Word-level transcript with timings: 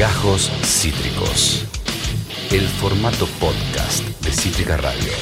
Gajos 0.00 0.50
Cítricos. 0.64 1.66
El 2.50 2.62
formato 2.62 3.26
podcast 3.38 4.02
de 4.24 4.30
Cítrica 4.32 4.78
Radio. 4.78 5.12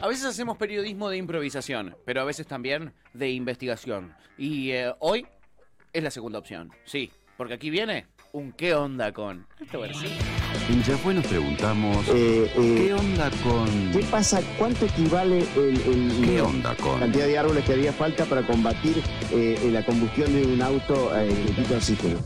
A 0.00 0.08
veces 0.08 0.24
hacemos 0.24 0.56
periodismo 0.56 1.08
de 1.08 1.16
improvisación, 1.18 1.96
pero 2.04 2.22
a 2.22 2.24
veces 2.24 2.44
también 2.48 2.92
de 3.14 3.30
investigación. 3.30 4.12
Y 4.36 4.72
eh, 4.72 4.92
hoy 4.98 5.24
es 5.92 6.02
la 6.02 6.10
segunda 6.10 6.40
opción, 6.40 6.72
sí, 6.84 7.12
porque 7.36 7.54
aquí 7.54 7.70
viene 7.70 8.06
un 8.32 8.50
qué 8.50 8.74
onda 8.74 9.12
con. 9.12 9.46
Esto. 9.60 9.80
Ya 10.84 10.96
fue, 10.98 11.14
nos 11.14 11.26
preguntamos, 11.28 12.04
Eh, 12.08 12.50
eh, 12.56 12.74
¿qué 12.88 12.94
onda 12.94 13.30
con...? 13.44 13.92
¿Qué 13.92 14.00
pasa? 14.10 14.40
¿Cuánto 14.58 14.86
equivale 14.86 15.46
el, 15.56 15.80
el- 15.82 16.24
¿Qué 16.24 16.36
la 16.38 16.44
onda 16.44 16.74
con...? 16.76 16.98
cantidad 16.98 17.26
de 17.26 17.38
árboles 17.38 17.64
que 17.64 17.74
haría 17.74 17.92
falta 17.92 18.24
para 18.24 18.44
combatir 18.44 19.00
eh, 19.30 19.70
la 19.72 19.84
combustión 19.86 20.34
de 20.34 20.44
un 20.44 20.60
auto 20.60 21.16
eh, 21.16 21.28
que 21.46 21.52
quita 21.62 21.76
oxígeno? 21.76 22.18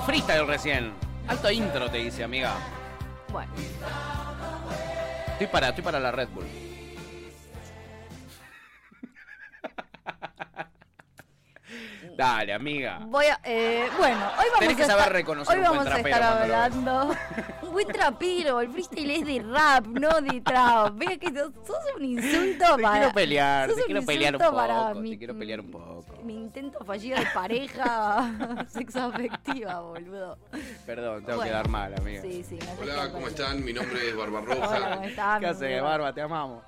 Alto 0.00 0.12
freestyle 0.12 0.46
recién. 0.46 0.92
Alto 1.28 1.50
intro 1.50 1.90
te 1.90 1.98
dice, 1.98 2.24
amiga. 2.24 2.54
Bueno, 3.30 3.52
Estoy 5.32 5.46
para, 5.46 5.68
estoy 5.68 5.84
para 5.84 6.00
la 6.00 6.10
Red 6.10 6.30
Bull. 6.30 6.44
Dale, 12.16 12.52
amiga. 12.52 13.00
voy 13.06 13.26
a, 13.26 13.38
eh, 13.44 13.88
bueno, 13.96 14.18
hoy 14.38 14.46
vamos 14.46 14.58
Tenés 14.58 14.76
que 14.76 14.82
a 14.82 14.86
saber 14.86 15.02
estar, 15.02 15.12
reconocer 15.14 15.58
hoy 15.58 15.62
un 15.62 15.68
buen 15.68 15.78
vamos 15.78 15.92
a 15.92 16.00
estar 16.00 16.22
hablando 16.22 17.16
un 17.62 17.72
buen 17.72 17.88
trapero, 17.88 18.60
el 18.60 18.70
freestyle 18.70 19.10
es 19.10 19.24
de 19.24 19.42
rap, 19.42 19.86
no 19.86 20.20
de 20.20 20.40
trap. 20.42 20.98
Vea 20.98 21.16
que 21.16 21.32
sos, 21.32 21.50
un 21.96 22.04
insulto 22.04 22.76
Te 22.76 22.82
para 22.82 22.98
quiero 22.98 23.14
pelear, 23.14 23.72
te 23.72 23.84
quiero 23.84 24.04
pelear 24.04 24.36
un 24.36 24.42
poco. 24.42 25.02
Te 25.02 25.18
quiero 25.18 25.38
pelear 25.38 25.60
un 25.60 25.70
poco. 25.70 25.89
Mi 26.24 26.34
intento 26.34 26.84
fallido 26.84 27.18
de 27.18 27.26
pareja 27.32 28.66
sexoafectiva, 28.68 29.80
boludo. 29.80 30.38
Perdón, 30.86 31.24
tengo 31.24 31.42
que 31.42 31.50
dar 31.50 31.68
mal, 31.68 31.94
amiga. 31.98 32.22
Sí, 32.22 32.44
sí, 32.44 32.58
me 32.64 32.82
Hola, 32.82 33.10
¿cómo 33.12 33.28
están? 33.28 33.64
Mi 33.64 33.72
nombre 33.72 34.08
es 34.08 34.14
Hola, 34.14 34.30
Barbarroja. 34.30 34.94
¿cómo 34.94 35.06
estás? 35.06 35.40
¿Qué 35.40 35.46
haces, 35.46 35.82
Barba? 35.82 36.12
Te 36.12 36.20
amamos. 36.20 36.62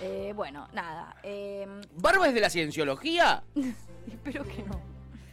Eh, 0.00 0.32
bueno, 0.34 0.68
nada. 0.72 1.16
Eh, 1.22 1.66
¿Barba 1.94 2.28
es 2.28 2.34
de 2.34 2.40
la 2.40 2.50
cienciología? 2.50 3.42
espero 4.06 4.44
que 4.44 4.62
no. 4.62 4.80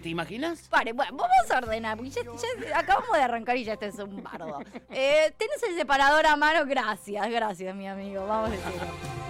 ¿Te 0.02 0.10
imaginas? 0.10 0.68
Pare, 0.68 0.94
bueno, 0.94 1.18
vamos 1.18 1.52
a 1.52 1.58
ordenar, 1.58 1.98
porque 1.98 2.12
ya, 2.12 2.22
ya 2.70 2.80
acabamos 2.80 3.12
de 3.14 3.24
arrancar 3.24 3.58
y 3.58 3.64
ya 3.64 3.74
este 3.74 3.88
es 3.88 3.98
un 3.98 4.22
bardo. 4.22 4.60
Eh, 4.92 5.34
¿Tenés 5.36 5.64
el 5.64 5.76
separador 5.76 6.28
a 6.28 6.36
mano? 6.36 6.64
Gracias, 6.68 7.28
gracias, 7.32 7.76
mi 7.76 7.88
amigo. 7.88 8.28
Vamos 8.28 8.52
de 8.52 8.58
cero. 8.64 9.25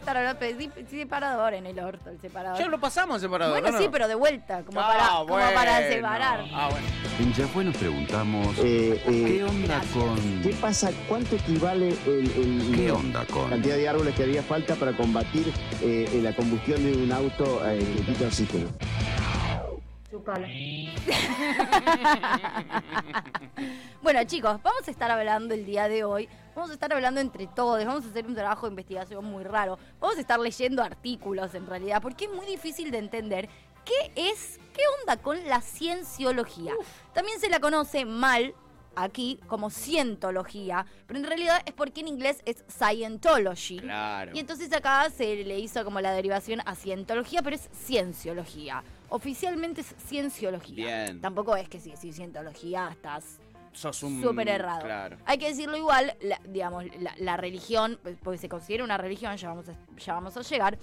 Estar 0.00 0.16
hablando 0.16 0.40
de 0.40 0.54
di- 0.54 0.70
separador 0.90 1.54
en 1.54 1.66
el 1.66 1.78
orto, 1.78 2.10
el 2.10 2.20
separador. 2.20 2.58
Ya 2.58 2.66
lo 2.68 2.80
pasamos 2.80 3.16
el 3.16 3.20
separador. 3.22 3.60
bueno, 3.60 3.76
¿no? 3.76 3.82
sí, 3.82 3.88
pero 3.92 4.08
de 4.08 4.14
vuelta, 4.14 4.62
como, 4.64 4.80
Ah, 4.80 4.88
para, 4.88 5.06
como 5.08 5.24
bueno. 5.26 5.50
para 5.54 5.88
separar. 5.88 6.44
Ah, 6.52 6.68
bueno. 6.70 6.86
Ya 7.36 7.46
fue, 7.48 7.64
nos 7.64 7.76
preguntamos, 7.76 8.58
Eh, 8.58 9.00
eh, 9.06 9.24
¿qué 9.26 9.44
onda 9.44 9.80
con...? 9.92 10.42
¿Qué 10.42 10.54
pasa? 10.60 10.90
¿Cuánto 11.06 11.36
equivale 11.36 11.88
el, 12.06 12.30
el- 12.30 12.72
¿Qué 12.74 12.88
la 12.88 12.94
onda 12.94 13.24
con...? 13.26 13.50
cantidad 13.50 13.76
de 13.76 13.88
árboles 13.88 14.14
que 14.14 14.22
haría 14.22 14.42
falta 14.42 14.74
para 14.74 14.92
combatir 14.96 15.52
eh, 15.82 16.20
la 16.22 16.32
combustión 16.34 16.82
de 16.82 16.92
un 16.96 17.12
auto 17.12 17.60
eh, 17.68 17.78
que 17.78 18.02
quita 18.12 18.24
oxígeno? 18.26 18.68
Bueno, 24.02 24.24
chicos, 24.24 24.62
vamos 24.62 24.88
a 24.88 24.90
estar 24.90 25.10
hablando 25.10 25.52
el 25.52 25.66
día 25.66 25.86
de 25.86 26.04
hoy. 26.04 26.26
Vamos 26.54 26.70
a 26.70 26.72
estar 26.72 26.92
hablando 26.92 27.20
entre 27.20 27.46
todos. 27.46 27.84
Vamos 27.84 28.06
a 28.06 28.08
hacer 28.08 28.26
un 28.26 28.34
trabajo 28.34 28.66
de 28.66 28.70
investigación 28.70 29.24
muy 29.24 29.44
raro. 29.44 29.78
Vamos 30.00 30.16
a 30.16 30.20
estar 30.20 30.40
leyendo 30.40 30.82
artículos 30.82 31.54
en 31.54 31.66
realidad, 31.66 32.00
porque 32.00 32.24
es 32.24 32.32
muy 32.32 32.46
difícil 32.46 32.90
de 32.90 32.98
entender 32.98 33.48
qué 33.84 34.30
es, 34.30 34.58
qué 34.72 34.82
onda 35.00 35.18
con 35.18 35.46
la 35.46 35.60
cienciología. 35.60 36.72
También 37.12 37.38
se 37.40 37.50
la 37.50 37.60
conoce 37.60 38.06
mal 38.06 38.54
aquí 38.96 39.38
como 39.46 39.70
cientología, 39.70 40.86
pero 41.06 41.20
en 41.20 41.26
realidad 41.26 41.62
es 41.64 41.72
porque 41.72 42.00
en 42.00 42.08
inglés 42.08 42.42
es 42.44 42.64
Scientology. 42.68 43.80
Claro. 43.80 44.32
Y 44.34 44.40
entonces 44.40 44.72
acá 44.72 45.08
se 45.10 45.44
le 45.44 45.58
hizo 45.58 45.84
como 45.84 46.00
la 46.00 46.12
derivación 46.12 46.60
a 46.64 46.74
cientología, 46.74 47.42
pero 47.42 47.56
es 47.56 47.68
cienciología. 47.72 48.82
Oficialmente 49.10 49.82
es 49.82 49.94
cienciología. 50.08 51.04
Bien. 51.04 51.20
Tampoco 51.20 51.54
es 51.56 51.68
que 51.68 51.78
si 51.80 51.90
decís 51.90 52.16
cientología 52.16 52.88
estás 52.90 53.38
Sos 53.72 54.02
un. 54.02 54.20
súper 54.22 54.48
errado. 54.48 54.82
Claro. 54.82 55.16
Hay 55.26 55.38
que 55.38 55.48
decirlo 55.48 55.76
igual, 55.76 56.14
la- 56.22 56.40
digamos, 56.48 56.84
la, 57.00 57.14
la 57.18 57.36
religión, 57.36 57.98
pues, 58.02 58.16
porque 58.22 58.38
se 58.38 58.48
considera 58.48 58.82
una 58.84 58.96
religión, 58.96 59.36
ya 59.36 59.48
vamos 59.48 59.68
a, 59.68 59.74
ya 59.98 60.14
vamos 60.14 60.36
a 60.36 60.42
llegar. 60.42 60.78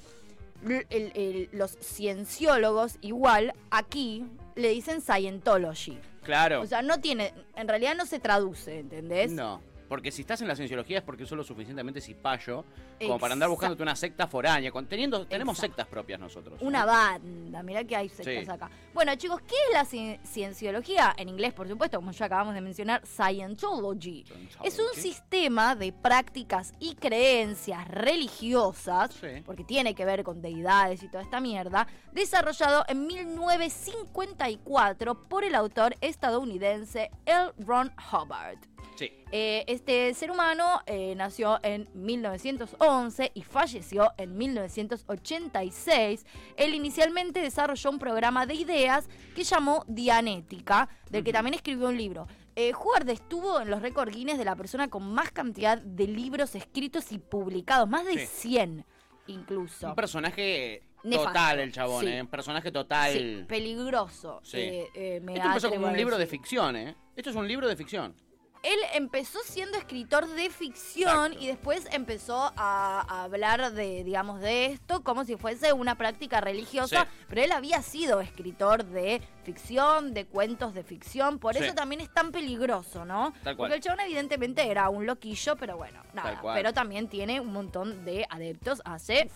l- 0.66 0.88
el- 0.90 1.12
el- 1.16 1.50
los 1.52 1.78
cienciólogos 1.80 2.98
igual 3.02 3.54
aquí 3.70 4.26
le 4.56 4.70
dicen 4.70 5.02
Scientology. 5.02 6.00
Claro. 6.24 6.62
O 6.62 6.66
sea, 6.66 6.82
no 6.82 7.00
tiene, 7.00 7.34
en 7.56 7.68
realidad 7.68 7.96
no 7.96 8.06
se 8.06 8.20
traduce, 8.20 8.80
¿entendés? 8.80 9.32
No. 9.32 9.62
Porque 9.88 10.12
si 10.12 10.22
estás 10.22 10.42
en 10.42 10.48
la 10.48 10.56
cienciología 10.56 10.98
es 11.00 11.04
porque 11.04 11.26
sos 11.26 11.38
lo 11.38 11.44
suficientemente 11.44 12.02
cipayo 12.02 12.64
como 13.00 13.20
para 13.20 13.34
andar 13.34 13.50
buscándote 13.50 13.84
una 13.84 13.96
secta 13.96 14.28
foránea. 14.28 14.72
Con- 14.72 14.88
teniendo, 14.88 15.26
tenemos 15.28 15.58
Exacto. 15.58 15.74
sectas 15.76 15.88
propias 15.88 16.20
nosotros. 16.20 16.60
Una 16.62 16.86
banda, 16.86 17.64
mirá 17.64 17.84
que 17.84 17.96
hay 17.96 18.10
sectas 18.10 18.46
Sí. 18.46 18.50
acá. 18.52 18.70
Bueno, 18.94 19.16
chicos, 19.16 19.42
¿qué 19.42 19.56
es 19.68 19.74
la 19.74 19.86
ci- 19.86 20.20
cienciología? 20.26 21.14
En 21.18 21.30
inglés, 21.30 21.54
por 21.54 21.68
supuesto, 21.68 21.98
como 21.98 22.12
ya 22.12 22.26
acabamos 22.26 22.54
de 22.54 22.62
mencionar, 22.62 23.02
Scientology. 23.06 24.26
Es 24.64 24.80
un 24.80 24.94
sistema 24.94 25.76
de 25.76 25.92
prácticas 25.94 26.74
y 26.80 26.96
creencias 26.96 27.88
religiosas, 27.88 29.14
Sí. 29.14 29.42
porque 29.46 29.64
tiene 29.64 29.96
que 29.96 30.06
ver 30.06 30.24
con 30.24 30.42
deidades 30.42 31.04
y 31.04 31.08
toda 31.10 31.24
esta 31.24 31.40
mierda, 31.40 31.88
desarrollado 32.12 32.84
en 32.88 33.08
1954 33.08 35.16
por 35.28 35.44
el 35.44 35.56
autor 35.56 35.96
estadounidense 36.02 37.10
L. 37.26 37.52
Ron 37.60 37.92
Hubbard. 38.12 38.58
Sí. 38.98 39.12
Eh, 39.32 39.66
este 39.68 40.14
ser 40.14 40.32
humano 40.32 40.82
eh, 40.86 41.14
nació 41.16 41.60
en 41.64 41.90
1911 41.94 43.32
y 43.34 43.42
falleció 43.44 44.14
en 44.18 44.38
1986. 44.38 46.26
Él 46.56 46.74
inicialmente 46.74 47.42
desarrolló 47.42 47.90
un 47.90 48.00
programa 48.00 48.46
de 48.46 48.54
ideas 48.54 49.10
que 49.36 49.44
llamó 49.44 49.84
Dianética, 49.88 50.88
del 51.10 51.24
que 51.24 51.34
también 51.34 51.56
escribió 51.56 51.90
un 51.90 51.98
libro. 51.98 52.28
Eh, 52.56 52.74
Hubbard 52.74 53.10
estuvo 53.10 53.60
en 53.60 53.70
los 53.70 53.82
récord 53.82 54.10
Guinness 54.10 54.38
de 54.38 54.46
la 54.46 54.56
persona 54.56 54.88
con 54.88 55.14
más 55.14 55.32
cantidad 55.32 55.78
de 55.78 56.08
libros 56.08 56.56
escritos 56.56 57.12
y 57.12 57.20
publicados, 57.20 57.88
más 57.88 58.06
de 58.06 58.26
Sí. 58.26 58.50
100 58.50 58.86
incluso. 59.28 59.90
Un 59.90 59.96
personaje 59.96 60.84
Nefasto, 61.04 61.30
total 61.30 61.60
el 61.60 61.72
chabón, 61.72 62.04
sí. 62.06 62.12
¿eh? 62.12 62.22
Un 62.22 62.28
personaje 62.28 62.72
total. 62.72 63.14
Sí, 63.14 63.46
peligroso. 63.48 64.40
Sí. 64.44 64.58
eh, 64.58 64.88
eh, 64.96 65.20
me 65.22 65.34
Esto 65.36 65.48
empezó 65.48 65.70
como 65.70 65.88
un 65.88 65.98
libro 65.98 66.18
de 66.18 66.26
ficción, 66.28 66.76
¿eh? 66.76 66.96
Esto 67.16 67.30
es 67.30 67.36
un 67.36 67.48
libro 67.48 67.68
de 67.68 67.76
ficción. 67.76 68.16
Él 68.64 68.80
empezó 68.94 69.40
siendo 69.46 69.78
escritor 69.78 70.28
de 70.28 70.50
ficción 70.50 71.08
Exacto. 71.34 71.40
y 71.44 71.48
después 71.48 71.88
empezó 71.92 72.52
a, 72.56 73.06
a 73.08 73.24
hablar 73.24 73.72
de, 73.74 74.04
digamos, 74.04 74.40
de 74.42 74.66
esto 74.68 75.04
como 75.04 75.24
si 75.26 75.36
fuese 75.38 75.74
una 75.74 75.96
práctica 75.96 76.42
religiosa, 76.42 77.04
Sí. 77.04 77.26
pero 77.30 77.42
él 77.44 77.52
había 77.52 77.82
sido 77.82 78.20
escritor 78.22 78.84
de 78.86 79.22
ficción, 79.44 80.14
de 80.14 80.26
cuentos 80.26 80.74
de 80.74 80.84
ficción, 80.84 81.40
por 81.40 81.56
Sí. 81.56 81.64
eso 81.64 81.74
también 81.74 82.02
es 82.02 82.14
tan 82.14 82.32
peligroso, 82.32 83.06
¿no? 83.06 83.34
Tal 83.44 83.56
cual. 83.56 83.70
Porque 83.70 83.76
el 83.76 83.82
chabón 83.82 84.00
evidentemente 84.02 84.70
era 84.70 84.90
un 84.90 85.06
loquillo, 85.06 85.56
pero 85.56 85.78
bueno, 85.78 86.02
nada, 86.14 86.42
pero 86.54 86.74
también 86.74 87.08
tiene 87.08 87.40
un 87.40 87.54
montón 87.54 88.04
de 88.06 88.26
adeptos 88.30 88.82
hace 88.86 89.30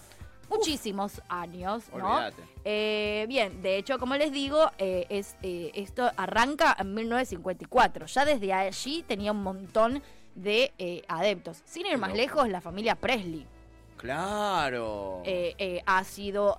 muchísimos 0.51 1.21
años, 1.29 1.83
¿no? 1.97 2.19
Eh, 2.65 3.25
bien, 3.27 3.61
de 3.61 3.77
hecho, 3.77 3.97
como 3.97 4.15
les 4.15 4.31
digo, 4.31 4.69
eh, 4.77 5.05
es, 5.09 5.35
eh, 5.41 5.71
esto 5.73 6.11
arranca 6.17 6.75
en 6.77 6.93
1954. 6.93 8.05
Ya 8.05 8.25
desde 8.25 8.53
allí 8.53 9.03
tenía 9.07 9.31
un 9.31 9.43
montón 9.43 10.03
de 10.35 10.71
eh, 10.77 11.03
adeptos. 11.07 11.61
Sin 11.65 11.85
ir 11.85 11.97
más 11.97 12.13
lejos, 12.13 12.47
la 12.49 12.61
familia 12.61 12.95
Presley 12.95 13.45
Claro. 13.97 15.21
ha 15.85 16.03
sido 16.03 16.57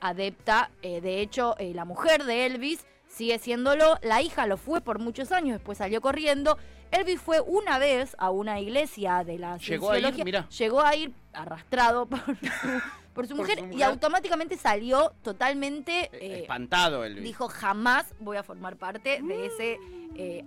adepta. 0.00 0.70
De 0.82 1.20
hecho, 1.20 1.54
la 1.58 1.84
mujer 1.84 2.24
de 2.24 2.46
Elvis 2.46 2.86
sigue 3.06 3.38
siéndolo. 3.38 3.98
La 4.02 4.22
hija 4.22 4.46
lo 4.46 4.56
fue 4.56 4.80
por 4.80 4.98
muchos 4.98 5.30
años, 5.30 5.58
después 5.58 5.76
salió 5.76 6.00
corriendo. 6.00 6.56
Elvis 6.90 7.20
fue 7.20 7.40
una 7.40 7.78
vez 7.78 8.16
a 8.18 8.30
una 8.30 8.60
iglesia 8.60 9.22
de 9.24 9.38
la 9.38 9.58
Llegó 9.58 9.90
a 9.90 9.98
ir, 9.98 10.24
mirá. 10.24 10.48
Llegó 10.48 10.80
a 10.80 10.96
ir 10.96 11.12
arrastrado 11.32 12.06
por 12.08 12.20
su, 12.20 12.80
por 13.14 13.26
su 13.26 13.36
Por 13.36 13.46
mujer 13.46 13.58
su 13.58 13.78
y 13.78 13.82
automáticamente 13.82 14.56
salió 14.56 15.12
totalmente... 15.22 16.04
Eh, 16.04 16.08
eh, 16.20 16.38
Espantado 16.42 17.04
el 17.04 17.22
dijo 17.22 17.48
jamás 17.48 18.14
voy 18.20 18.36
a 18.36 18.42
formar 18.42 18.76
parte 18.76 19.20
de 19.22 19.46
ese 19.46 19.78
eh, 20.16 20.44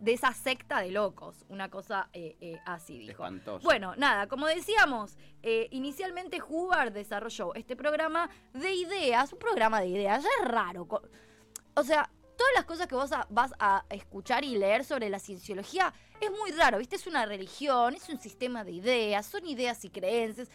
de 0.00 0.12
esa 0.12 0.32
secta 0.32 0.80
de 0.80 0.90
locos 0.90 1.44
una 1.48 1.70
cosa 1.70 2.08
eh, 2.12 2.58
así 2.64 2.98
dijo 2.98 3.10
Espantoso. 3.24 3.64
bueno 3.64 3.94
nada 3.96 4.26
como 4.26 4.46
decíamos 4.46 5.16
inicialmente 5.70 6.40
Hubbard 6.46 6.92
desarrolló 6.92 7.54
este 7.54 7.76
programa 7.76 8.28
de 8.52 8.74
ideas 8.74 9.32
un 9.32 9.38
programa 9.38 9.80
de 9.80 9.88
ideas 9.88 10.22
ya 10.22 10.28
es 10.42 10.48
raro 10.48 10.86
o 11.74 11.82
sea 11.84 12.10
todas 12.36 12.52
las 12.56 12.64
cosas 12.64 12.86
que 12.88 12.94
vos 12.96 13.12
a- 13.12 13.26
vas 13.30 13.52
a 13.60 13.84
escuchar 13.90 14.44
y 14.44 14.56
leer 14.58 14.84
sobre 14.84 15.08
la 15.08 15.20
cienciología 15.20 15.92
es 16.20 16.30
muy 16.30 16.50
raro, 16.52 16.78
¿viste? 16.78 16.96
Es 16.96 17.06
una 17.06 17.26
religión, 17.26 17.94
es 17.94 18.08
un 18.08 18.18
sistema 18.18 18.64
de 18.64 18.72
ideas, 18.72 19.24
son 19.26 19.46
ideas 19.46 19.84
y 19.84 19.90
creencias. 19.90 20.48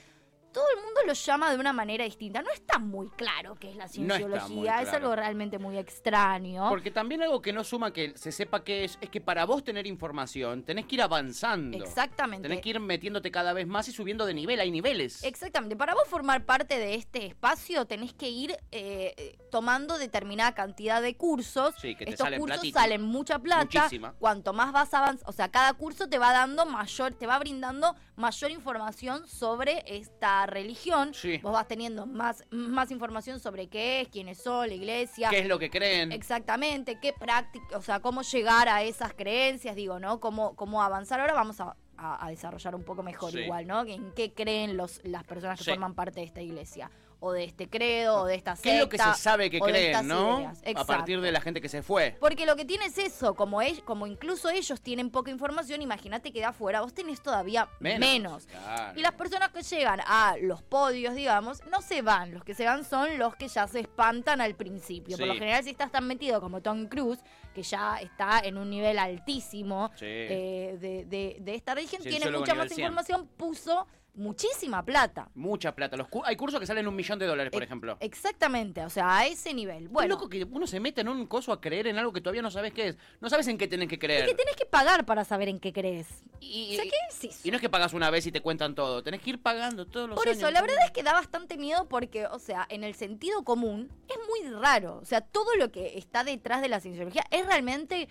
Todo 0.52 0.66
el 0.76 0.84
mundo 0.84 1.02
lo 1.06 1.14
llama 1.14 1.52
de 1.52 1.58
una 1.58 1.74
manera 1.74 2.04
distinta. 2.04 2.42
No 2.42 2.52
está 2.52 2.80
muy 2.80 3.10
claro 3.12 3.56
qué 3.60 3.70
es 3.70 3.76
la 3.76 3.86
No 3.86 3.92
cienciología, 3.92 4.82
es 4.82 4.90
claro. 4.90 5.06
algo 5.06 5.16
realmente 5.16 5.60
muy 5.60 5.78
extraño. 5.78 6.68
Porque 6.70 6.92
también 6.92 7.22
algo 7.22 7.42
que 7.42 7.54
no 7.54 7.64
suma 7.64 7.94
que 7.94 8.14
se 8.18 8.32
sepa 8.32 8.64
qué 8.64 8.84
es, 8.84 8.98
es 9.02 9.10
que 9.10 9.22
para 9.22 9.46
vos 9.46 9.64
tener 9.64 9.86
información 9.86 10.64
tenés 10.64 10.86
que 10.86 10.96
ir 10.96 11.02
avanzando. 11.02 11.78
Exactamente. 11.78 12.48
Tenés 12.48 12.62
que 12.64 12.70
ir 12.70 12.80
metiéndote 12.80 13.32
cada 13.32 13.54
vez 13.54 13.68
más 13.68 13.88
y 13.88 13.92
subiendo 13.92 14.26
de 14.26 14.34
nivel. 14.34 14.60
Hay 14.60 14.72
niveles. 14.72 15.24
Exactamente. 15.24 15.76
Para 15.76 15.94
vos 15.94 16.08
formar 16.08 16.46
parte 16.46 16.80
de 16.80 16.96
este 16.96 17.26
espacio 17.26 17.86
tenés 17.86 18.14
que 18.14 18.30
ir 18.30 18.58
eh, 18.72 19.38
tomando 19.52 19.98
determinada 19.98 20.54
cantidad 20.54 21.02
de 21.02 21.16
cursos. 21.16 21.76
Sí, 21.80 21.96
que 21.96 22.06
te 22.06 22.12
Estos 22.12 22.26
salen 22.26 22.40
cursos 22.40 22.70
salen 22.72 23.02
mucha 23.04 23.40
plata. 23.40 23.66
Muchísima. 23.66 24.14
Cuanto 24.20 24.54
más 24.54 24.72
vas 24.72 24.94
avanzando, 24.94 25.30
o 25.30 25.34
sea, 25.34 25.50
cada 25.50 25.74
curso 25.74 26.10
te 26.10 26.18
va 26.18 26.32
dando 26.32 26.66
mayor, 26.66 27.14
te 27.14 27.28
va 27.28 27.38
brindando 27.38 27.96
mayor 28.16 28.52
información 28.52 29.28
sobre 29.28 29.84
esta 29.86 30.39
religión. 30.46 31.14
Sí. 31.14 31.38
Vos 31.40 31.54
vas 31.54 31.68
teniendo 31.68 32.06
más, 32.06 32.44
más 32.52 32.92
información 32.92 33.40
sobre 33.40 33.68
qué 33.68 34.02
es, 34.02 34.08
quiénes 34.10 34.38
son, 34.42 34.68
la 34.70 34.74
iglesia. 34.76 35.30
¿Qué 35.30 35.40
es 35.40 35.48
lo 35.48 35.60
que 35.60 35.70
creen? 35.70 36.12
Exactamente, 36.12 37.00
qué 37.02 37.14
práctica, 37.14 37.78
o 37.78 37.82
sea, 37.82 38.00
cómo 38.00 38.22
llegar 38.22 38.68
a 38.70 38.84
esas 38.84 39.14
creencias, 39.14 39.76
digo, 39.76 40.00
¿no? 40.00 40.20
Cómo, 40.20 40.56
cómo 40.56 40.82
avanzar. 40.84 41.20
Ahora 41.20 41.34
vamos 41.34 41.60
a, 41.60 41.76
a- 41.98 42.26
a 42.26 42.30
desarrollar 42.30 42.76
un 42.76 42.84
poco 42.84 43.04
mejor 43.04 43.32
Sí. 43.32 43.40
igual, 43.40 43.68
¿no? 43.68 43.82
En 43.86 44.12
qué 44.14 44.34
creen 44.34 44.78
los, 44.78 45.02
las 45.04 45.24
personas 45.24 45.58
que 45.58 45.66
Sí. 45.66 45.72
forman 45.72 45.94
parte 45.96 46.20
de 46.22 46.26
esta 46.26 46.42
iglesia, 46.42 46.90
o 47.22 47.32
de 47.34 47.44
este 47.44 47.70
credo, 47.70 48.22
o 48.22 48.26
de 48.26 48.36
esta 48.36 48.56
secta. 48.56 48.70
¿Qué 48.70 48.76
es 48.76 48.82
lo 48.82 48.90
que 48.90 48.98
se 48.98 49.14
sabe 49.16 49.50
que 49.50 49.60
creen, 49.60 50.08
no? 50.08 50.54
A 50.76 50.86
partir 50.86 51.20
de 51.22 51.32
la 51.32 51.42
gente 51.42 51.60
que 51.62 51.68
se 51.70 51.82
fue. 51.84 52.16
Porque 52.20 52.46
lo 52.46 52.56
que 52.56 52.66
tiene 52.66 52.86
es 52.86 52.98
eso, 52.98 53.36
como, 53.36 53.62
ell- 53.62 53.84
como 53.84 54.08
incluso 54.08 54.50
ellos 54.50 54.82
tienen 54.82 55.10
poca 55.10 55.30
información, 55.32 55.82
imagínate 55.82 56.32
que 56.32 56.40
de 56.40 56.46
afuera 56.46 56.82
vos 56.82 56.94
tenés 56.94 57.22
todavía 57.22 57.68
Menos, 57.80 58.00
menos. 58.00 58.46
claro. 58.48 58.98
Y 59.00 59.02
las 59.02 59.14
personas 59.14 59.50
que 59.50 59.62
llegan 59.64 60.00
a 60.06 60.36
los 60.42 60.62
podios, 60.64 61.14
digamos, 61.16 61.62
no 61.70 61.82
se 61.82 62.02
van. 62.02 62.34
Los 62.34 62.44
que 62.44 62.54
se 62.54 62.66
van 62.66 62.84
son 62.86 63.18
los 63.18 63.36
que 63.36 63.48
ya 63.48 63.68
se 63.68 63.82
espantan 63.82 64.40
al 64.42 64.56
principio. 64.56 65.18
Por 65.18 65.26
Sí. 65.26 65.34
lo 65.34 65.34
general, 65.38 65.64
si 65.64 65.72
estás 65.72 65.92
tan 65.92 66.08
metido 66.08 66.40
como 66.40 66.62
Tom 66.62 66.88
Cruise, 66.88 67.20
que 67.54 67.64
ya 67.64 67.98
está 68.00 68.40
en 68.40 68.58
un 68.58 68.70
nivel 68.70 68.98
altísimo 68.98 69.92
Sí. 69.96 70.06
eh, 70.08 70.78
de, 70.80 71.06
de- 71.06 71.38
de 71.42 71.56
esta 71.56 71.76
religión, 71.76 72.02
tiene 72.02 72.18
Cienciólogo 72.18 72.44
mucha 72.44 72.56
más 72.56 72.68
100. 72.70 72.80
información, 72.80 73.28
puso 73.36 73.88
muchísima 74.14 74.84
plata. 74.84 75.30
Mucha 75.36 75.74
plata. 75.76 75.96
Los 75.98 76.08
cu- 76.08 76.24
hay 76.26 76.36
cursos 76.36 76.60
que 76.60 76.66
salen 76.66 76.88
un 76.88 76.96
millón 76.96 77.20
de 77.20 77.26
dólares, 77.26 77.52
por 77.52 77.62
E- 77.62 77.66
ejemplo. 77.66 77.98
Exactamente, 78.00 78.84
o 78.84 78.90
sea, 78.90 79.18
a 79.18 79.26
ese 79.28 79.54
nivel. 79.54 79.88
Bueno, 79.88 80.16
loco 80.16 80.30
que 80.30 80.44
uno 80.44 80.68
se 80.68 80.80
mete 80.80 81.02
en 81.02 81.10
un 81.10 81.26
coso 81.28 81.52
a 81.54 81.62
creer 81.62 81.88
en 81.88 81.98
algo 81.98 82.12
que 82.14 82.22
todavía 82.22 82.42
no 82.42 82.52
sabes 82.52 82.74
qué 82.74 82.90
es. 82.90 82.98
No 83.22 83.30
sabes 83.30 83.48
en 83.48 83.58
qué 83.58 83.68
tenés 83.68 83.88
que 83.88 83.98
creer. 84.00 84.24
es 84.24 84.30
que 84.30 84.36
tenés 84.36 84.56
que 84.56 84.66
pagar 84.66 85.06
para 85.06 85.24
saber 85.24 85.48
en 85.50 85.60
qué 85.60 85.72
crees. 85.74 86.08
Y, 86.42 86.74
O 86.74 86.82
sea, 86.82 86.84
¿qué 86.84 86.98
es 87.28 87.46
y 87.46 87.52
no 87.52 87.56
es 87.58 87.62
que 87.62 87.70
pagas 87.70 87.94
una 87.94 88.10
vez 88.10 88.26
y 88.26 88.32
te 88.32 88.42
cuentan 88.42 88.76
todo. 88.76 89.04
Tenés 89.04 89.22
que 89.22 89.32
ir 89.32 89.42
pagando 89.42 89.86
todos 89.86 90.08
los 90.10 90.18
Por 90.18 90.28
años. 90.28 90.38
eso, 90.38 90.50
la 90.52 90.62
verdad 90.62 90.78
es 90.86 90.92
que 90.92 91.04
da 91.04 91.14
bastante 91.14 91.58
miedo 91.58 91.88
porque, 91.90 92.26
o 92.28 92.40
sea, 92.40 92.66
en 92.70 92.84
el 92.84 92.96
sentido 92.96 93.44
común 93.44 93.90
es 94.08 94.18
muy 94.28 94.54
raro. 94.54 94.98
O 95.02 95.06
sea, 95.06 95.22
todo 95.22 95.56
lo 95.58 95.72
que 95.72 95.98
está 95.98 96.24
detrás 96.24 96.62
de 96.62 96.70
la 96.70 96.80
cienciología 96.80 97.24
es 97.32 97.46
realmente 97.46 98.08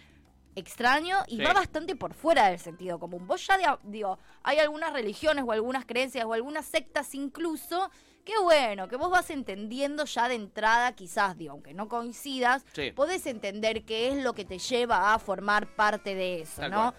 extraño 0.59 1.17
y 1.27 1.37
Sí. 1.39 1.43
va 1.45 1.53
bastante 1.53 1.97
por 1.97 2.15
fuera 2.15 2.49
del 2.51 2.59
sentido 2.59 2.99
común. 2.99 3.27
Vos 3.27 3.47
ya, 3.47 3.57
de- 3.57 3.79
digo, 3.85 4.19
hay 4.43 4.59
algunas 4.59 4.93
religiones 4.93 5.45
o 5.47 5.53
algunas 5.53 5.85
creencias 5.87 6.25
o 6.25 6.33
algunas 6.33 6.67
sectas 6.67 7.15
incluso 7.15 7.91
que 8.25 8.39
bueno, 8.43 8.89
que 8.89 8.97
vos 8.97 9.11
vas 9.11 9.31
entendiendo 9.31 10.05
ya 10.05 10.29
de 10.29 10.35
entrada, 10.35 10.93
quizás, 10.93 11.39
digo, 11.39 11.53
aunque 11.53 11.73
no 11.73 11.89
coincidas, 11.89 12.63
Sí. 12.75 12.91
podés 12.93 13.25
entender 13.27 13.85
qué 13.87 14.09
es 14.09 14.23
lo 14.23 14.35
que 14.35 14.45
te 14.45 14.59
lleva 14.59 15.15
a 15.15 15.19
formar 15.19 15.67
parte 15.75 16.15
de 16.15 16.43
eso, 16.43 16.61
Tal 16.61 16.71
¿no? 16.71 16.77
cual. 16.93 16.95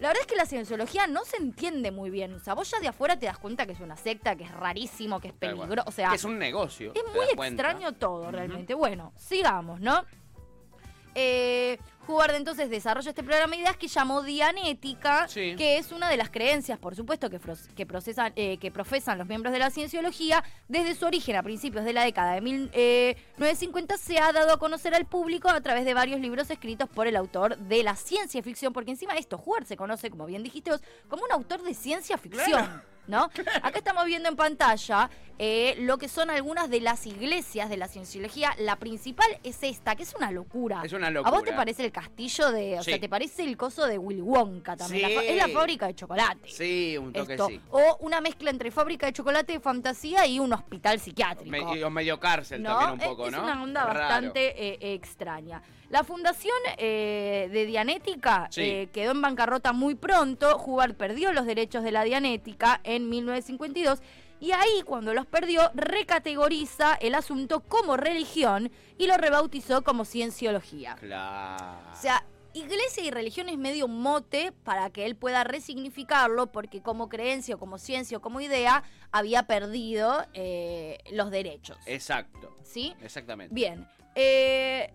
La 0.00 0.08
verdad 0.08 0.22
es 0.22 0.26
que 0.26 0.34
la 0.34 0.44
cienciología 0.46 1.06
no 1.06 1.24
se 1.24 1.36
entiende 1.36 1.92
muy 1.92 2.10
bien. 2.10 2.34
O 2.34 2.40
sea, 2.40 2.54
vos 2.54 2.68
ya 2.68 2.80
de 2.80 2.88
afuera 2.88 3.16
te 3.16 3.26
das 3.26 3.38
cuenta 3.38 3.64
que 3.64 3.72
es 3.74 3.78
una 3.80 3.96
secta, 3.96 4.34
que 4.34 4.42
es 4.42 4.50
rarísimo, 4.50 5.20
que 5.20 5.28
es 5.28 5.34
peligroso. 5.34 5.84
O 5.86 5.92
sea, 5.92 6.08
Que 6.10 6.16
es 6.16 6.24
un 6.24 6.36
negocio. 6.40 6.90
es 6.92 7.04
muy 7.14 7.26
cuenta. 7.36 7.62
extraño 7.70 7.92
todo 7.92 8.32
realmente. 8.32 8.74
Bueno, 8.74 9.12
sigamos, 9.16 9.80
¿no? 9.80 10.04
Eh, 11.14 11.78
Hubbard 12.06 12.34
entonces 12.34 12.70
desarrolla 12.70 13.10
este 13.10 13.22
programa 13.22 13.54
de 13.54 13.62
ideas 13.62 13.76
que 13.76 13.88
llamó 13.88 14.22
Dianética, 14.22 15.28
Sí. 15.28 15.54
que 15.56 15.78
es 15.78 15.92
una 15.92 16.08
de 16.08 16.16
las 16.16 16.30
creencias, 16.30 16.78
por 16.78 16.94
supuesto, 16.94 17.30
que, 17.30 17.86
procesan, 17.86 18.32
eh, 18.36 18.58
que 18.58 18.70
profesan 18.70 19.18
los 19.18 19.26
miembros 19.26 19.52
de 19.52 19.58
la 19.58 19.70
cienciología. 19.70 20.44
Desde 20.68 20.94
su 20.94 21.06
origen 21.06 21.36
a 21.36 21.42
principios 21.42 21.84
de 21.84 21.92
la 21.92 22.04
década 22.04 22.34
de 22.34 22.40
1950 22.40 23.96
se 23.98 24.18
ha 24.18 24.32
dado 24.32 24.52
a 24.52 24.58
conocer 24.58 24.94
al 24.94 25.06
público 25.06 25.48
a 25.48 25.60
través 25.60 25.84
de 25.84 25.94
varios 25.94 26.20
libros 26.20 26.50
escritos 26.50 26.88
por 26.88 27.06
el 27.06 27.16
autor 27.16 27.56
de 27.58 27.82
la 27.82 27.96
ciencia 27.96 28.42
ficción, 28.42 28.72
porque 28.72 28.90
encima 28.90 29.14
de 29.14 29.20
esto, 29.20 29.40
Hubbard 29.44 29.66
se 29.66 29.76
conoce, 29.76 30.10
como 30.10 30.26
bien 30.26 30.42
dijiste 30.42 30.70
vos, 30.70 30.82
como 31.08 31.24
un 31.24 31.32
autor 31.32 31.62
de 31.62 31.74
ciencia 31.74 32.18
ficción. 32.18 32.82
¿No? 33.06 33.24
Acá 33.62 33.78
estamos 33.78 34.06
viendo 34.06 34.28
en 34.28 34.36
pantalla 34.36 35.10
eh, 35.38 35.74
lo 35.80 35.98
que 35.98 36.08
son 36.08 36.30
algunas 36.30 36.70
de 36.70 36.80
las 36.80 37.06
iglesias 37.06 37.68
de 37.68 37.76
la 37.76 37.88
cienciología. 37.88 38.54
La 38.58 38.76
principal 38.76 39.26
es 39.42 39.62
esta, 39.62 39.94
que 39.96 40.04
es 40.04 40.14
una 40.14 40.30
locura. 40.30 40.80
Es 40.84 40.92
una 40.92 41.08
¿A 41.08 41.10
vos 41.10 41.24
te 41.24 41.30
locura. 41.38 41.56
parece 41.56 41.84
el 41.84 41.92
castillo 41.92 42.50
de. 42.52 42.78
O 42.78 42.82
Sí. 42.82 42.92
sea, 42.92 43.00
te 43.00 43.08
parece 43.08 43.42
el 43.44 43.56
coso 43.56 43.86
de 43.86 43.98
Willy 43.98 44.20
Wonka 44.22 44.76
también? 44.76 45.08
Sí. 45.08 45.14
La 45.14 45.20
fa- 45.20 45.26
es 45.26 45.36
la 45.36 45.48
fábrica 45.48 45.86
de 45.88 45.94
chocolate. 45.96 46.48
Sí, 46.48 46.96
un 46.96 47.12
toque 47.12 47.32
Esto. 47.34 47.48
sí. 47.48 47.60
O 47.72 47.96
una 48.00 48.20
mezcla 48.20 48.48
entre 48.50 48.70
fábrica 48.70 49.06
de 49.06 49.12
chocolate 49.12 49.52
de 49.54 49.60
fantasía 49.60 50.24
y 50.26 50.38
un 50.38 50.52
hospital 50.52 50.98
psiquiátrico. 51.00 51.50
Me- 51.50 51.84
o 51.84 51.90
medio 51.90 52.18
cárcel 52.20 52.62
¿no? 52.62 52.70
también 52.70 52.90
un 52.92 53.00
Es- 53.00 53.06
poco, 53.08 53.26
es, 53.26 53.32
¿no? 53.32 53.42
una 53.42 53.62
onda 53.62 53.84
Raro. 53.86 53.98
bastante 53.98 54.64
eh, 54.68 54.94
extraña. 54.94 55.60
La 55.94 56.02
fundación 56.02 56.56
eh, 56.76 57.48
de 57.52 57.66
Dianética 57.66 58.48
Sí. 58.50 58.62
eh, 58.62 58.88
quedó 58.92 59.12
en 59.12 59.22
bancarrota 59.22 59.72
muy 59.72 59.94
pronto. 59.94 60.56
Hubbard 60.56 60.96
perdió 60.96 61.32
los 61.32 61.46
derechos 61.46 61.84
de 61.84 61.92
la 61.92 62.02
Dianética 62.02 62.80
en 62.82 63.08
1952 63.08 64.00
y 64.40 64.50
ahí, 64.50 64.82
cuando 64.84 65.14
los 65.14 65.24
perdió, 65.24 65.70
recategoriza 65.74 66.94
el 66.94 67.14
asunto 67.14 67.60
como 67.60 67.96
religión 67.96 68.72
y 68.98 69.06
lo 69.06 69.16
rebautizó 69.18 69.84
como 69.84 70.04
cienciología. 70.04 70.96
Claro. 70.96 71.78
O 71.92 71.96
sea, 71.96 72.26
iglesia 72.54 73.04
y 73.04 73.12
religión 73.12 73.48
es 73.48 73.56
medio 73.56 73.86
un 73.86 74.02
mote 74.02 74.50
para 74.64 74.90
que 74.90 75.06
él 75.06 75.14
pueda 75.14 75.44
resignificarlo, 75.44 76.50
porque 76.50 76.82
como 76.82 77.08
creencia, 77.08 77.54
o 77.54 77.58
como 77.60 77.78
ciencia 77.78 78.18
o 78.18 78.20
como 78.20 78.40
idea, 78.40 78.82
había 79.12 79.44
perdido 79.44 80.26
eh, 80.32 80.98
los 81.12 81.30
derechos. 81.30 81.78
Exacto. 81.86 82.52
¿Sí? 82.64 82.96
Exactamente. 83.00 83.54
Bien. 83.54 83.86
Eh, 84.16 84.92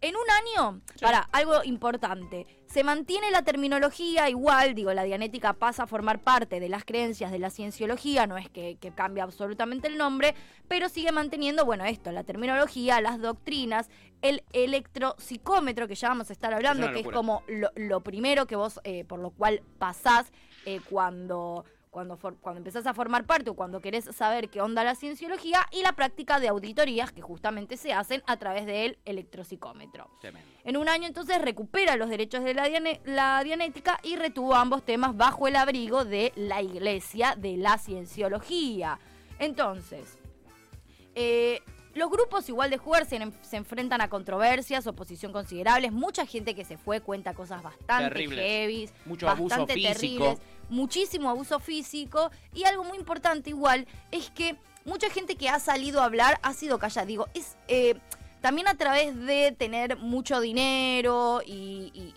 en 0.00 0.16
un 0.16 0.30
año, 0.30 0.80
para 1.00 1.20
algo 1.32 1.62
importante, 1.64 2.46
se 2.66 2.82
mantiene 2.82 3.30
la 3.30 3.42
terminología 3.42 4.28
igual, 4.28 4.74
digo, 4.74 4.92
la 4.92 5.04
dianética 5.04 5.52
pasa 5.52 5.84
a 5.84 5.86
formar 5.86 6.20
parte 6.20 6.60
de 6.60 6.68
las 6.68 6.84
creencias 6.84 7.30
de 7.30 7.38
la 7.38 7.50
cienciología, 7.50 8.26
no 8.26 8.36
es 8.36 8.48
que, 8.48 8.76
que 8.80 8.90
cambie 8.90 9.22
absolutamente 9.22 9.88
el 9.88 9.98
nombre, 9.98 10.34
pero 10.68 10.88
sigue 10.88 11.12
manteniendo, 11.12 11.64
bueno, 11.64 11.84
esto, 11.84 12.10
la 12.12 12.24
terminología, 12.24 13.00
las 13.00 13.20
doctrinas, 13.20 13.88
el 14.22 14.42
electropsicómetro, 14.52 15.88
que 15.88 15.94
ya 15.94 16.08
vamos 16.08 16.30
a 16.30 16.32
estar 16.32 16.52
hablando, 16.52 16.90
que 16.92 17.00
es 17.00 17.08
como 17.08 17.42
lo, 17.48 17.70
lo 17.76 18.00
primero 18.00 18.46
que 18.46 18.56
vos, 18.56 18.80
eh, 18.84 19.04
por 19.04 19.20
lo 19.20 19.30
cual 19.30 19.62
pasás 19.78 20.32
eh, 20.64 20.80
cuando 20.88 21.64
cuando, 21.96 22.18
for- 22.18 22.36
cuando 22.42 22.58
empezás 22.58 22.86
a 22.86 22.92
formar 22.92 23.24
parte 23.24 23.48
o 23.48 23.54
cuando 23.54 23.80
querés 23.80 24.04
saber 24.14 24.50
qué 24.50 24.60
onda 24.60 24.84
la 24.84 24.94
cienciología 24.94 25.66
y 25.72 25.80
la 25.80 25.92
práctica 25.92 26.38
de 26.38 26.48
auditorías 26.48 27.10
que 27.10 27.22
justamente 27.22 27.78
se 27.78 27.94
hacen 27.94 28.22
a 28.26 28.36
través 28.36 28.66
del 28.66 28.98
electropsicómetro. 29.06 30.10
Tremendo. 30.20 30.46
En 30.64 30.76
un 30.76 30.90
año 30.90 31.06
entonces 31.06 31.40
recupera 31.40 31.96
los 31.96 32.10
derechos 32.10 32.44
de 32.44 32.52
la, 32.52 32.68
diane- 32.68 33.00
la 33.06 33.42
dianética 33.42 33.98
y 34.02 34.16
retuvo 34.16 34.54
ambos 34.54 34.82
temas 34.84 35.16
bajo 35.16 35.48
el 35.48 35.56
abrigo 35.56 36.04
de 36.04 36.34
la 36.36 36.60
iglesia 36.60 37.34
de 37.34 37.56
la 37.56 37.78
cienciología. 37.78 38.98
Entonces, 39.38 40.18
eh, 41.14 41.62
los 41.96 42.10
grupos 42.10 42.48
igual 42.48 42.70
de 42.70 42.78
jugar 42.78 43.06
se, 43.06 43.18
se 43.42 43.56
enfrentan 43.56 44.00
a 44.00 44.08
controversias, 44.08 44.86
oposición 44.86 45.32
considerables, 45.32 45.92
mucha 45.92 46.26
gente 46.26 46.54
que 46.54 46.64
se 46.64 46.76
fue 46.76 47.00
cuenta 47.00 47.34
cosas 47.34 47.62
bastante 47.62 48.10
Terribles. 48.10 48.38
heavies, 48.44 48.92
Mucho 49.06 49.28
abuso 49.28 49.48
bastante 49.56 49.74
físico. 49.74 49.94
terribles, 49.94 50.38
muchísimo 50.68 51.30
abuso 51.30 51.58
físico 51.58 52.30
y 52.54 52.64
algo 52.64 52.84
muy 52.84 52.98
importante 52.98 53.50
igual 53.50 53.86
es 54.10 54.30
que 54.30 54.56
mucha 54.84 55.08
gente 55.10 55.36
que 55.36 55.48
ha 55.48 55.58
salido 55.58 56.00
a 56.02 56.04
hablar 56.04 56.38
ha 56.42 56.52
sido 56.52 56.78
callada. 56.78 57.06
Digo, 57.06 57.28
es 57.34 57.56
eh, 57.66 57.94
también 58.40 58.68
a 58.68 58.76
través 58.76 59.16
de 59.16 59.52
tener 59.58 59.96
mucho 59.96 60.40
dinero 60.40 61.40
y 61.44 62.14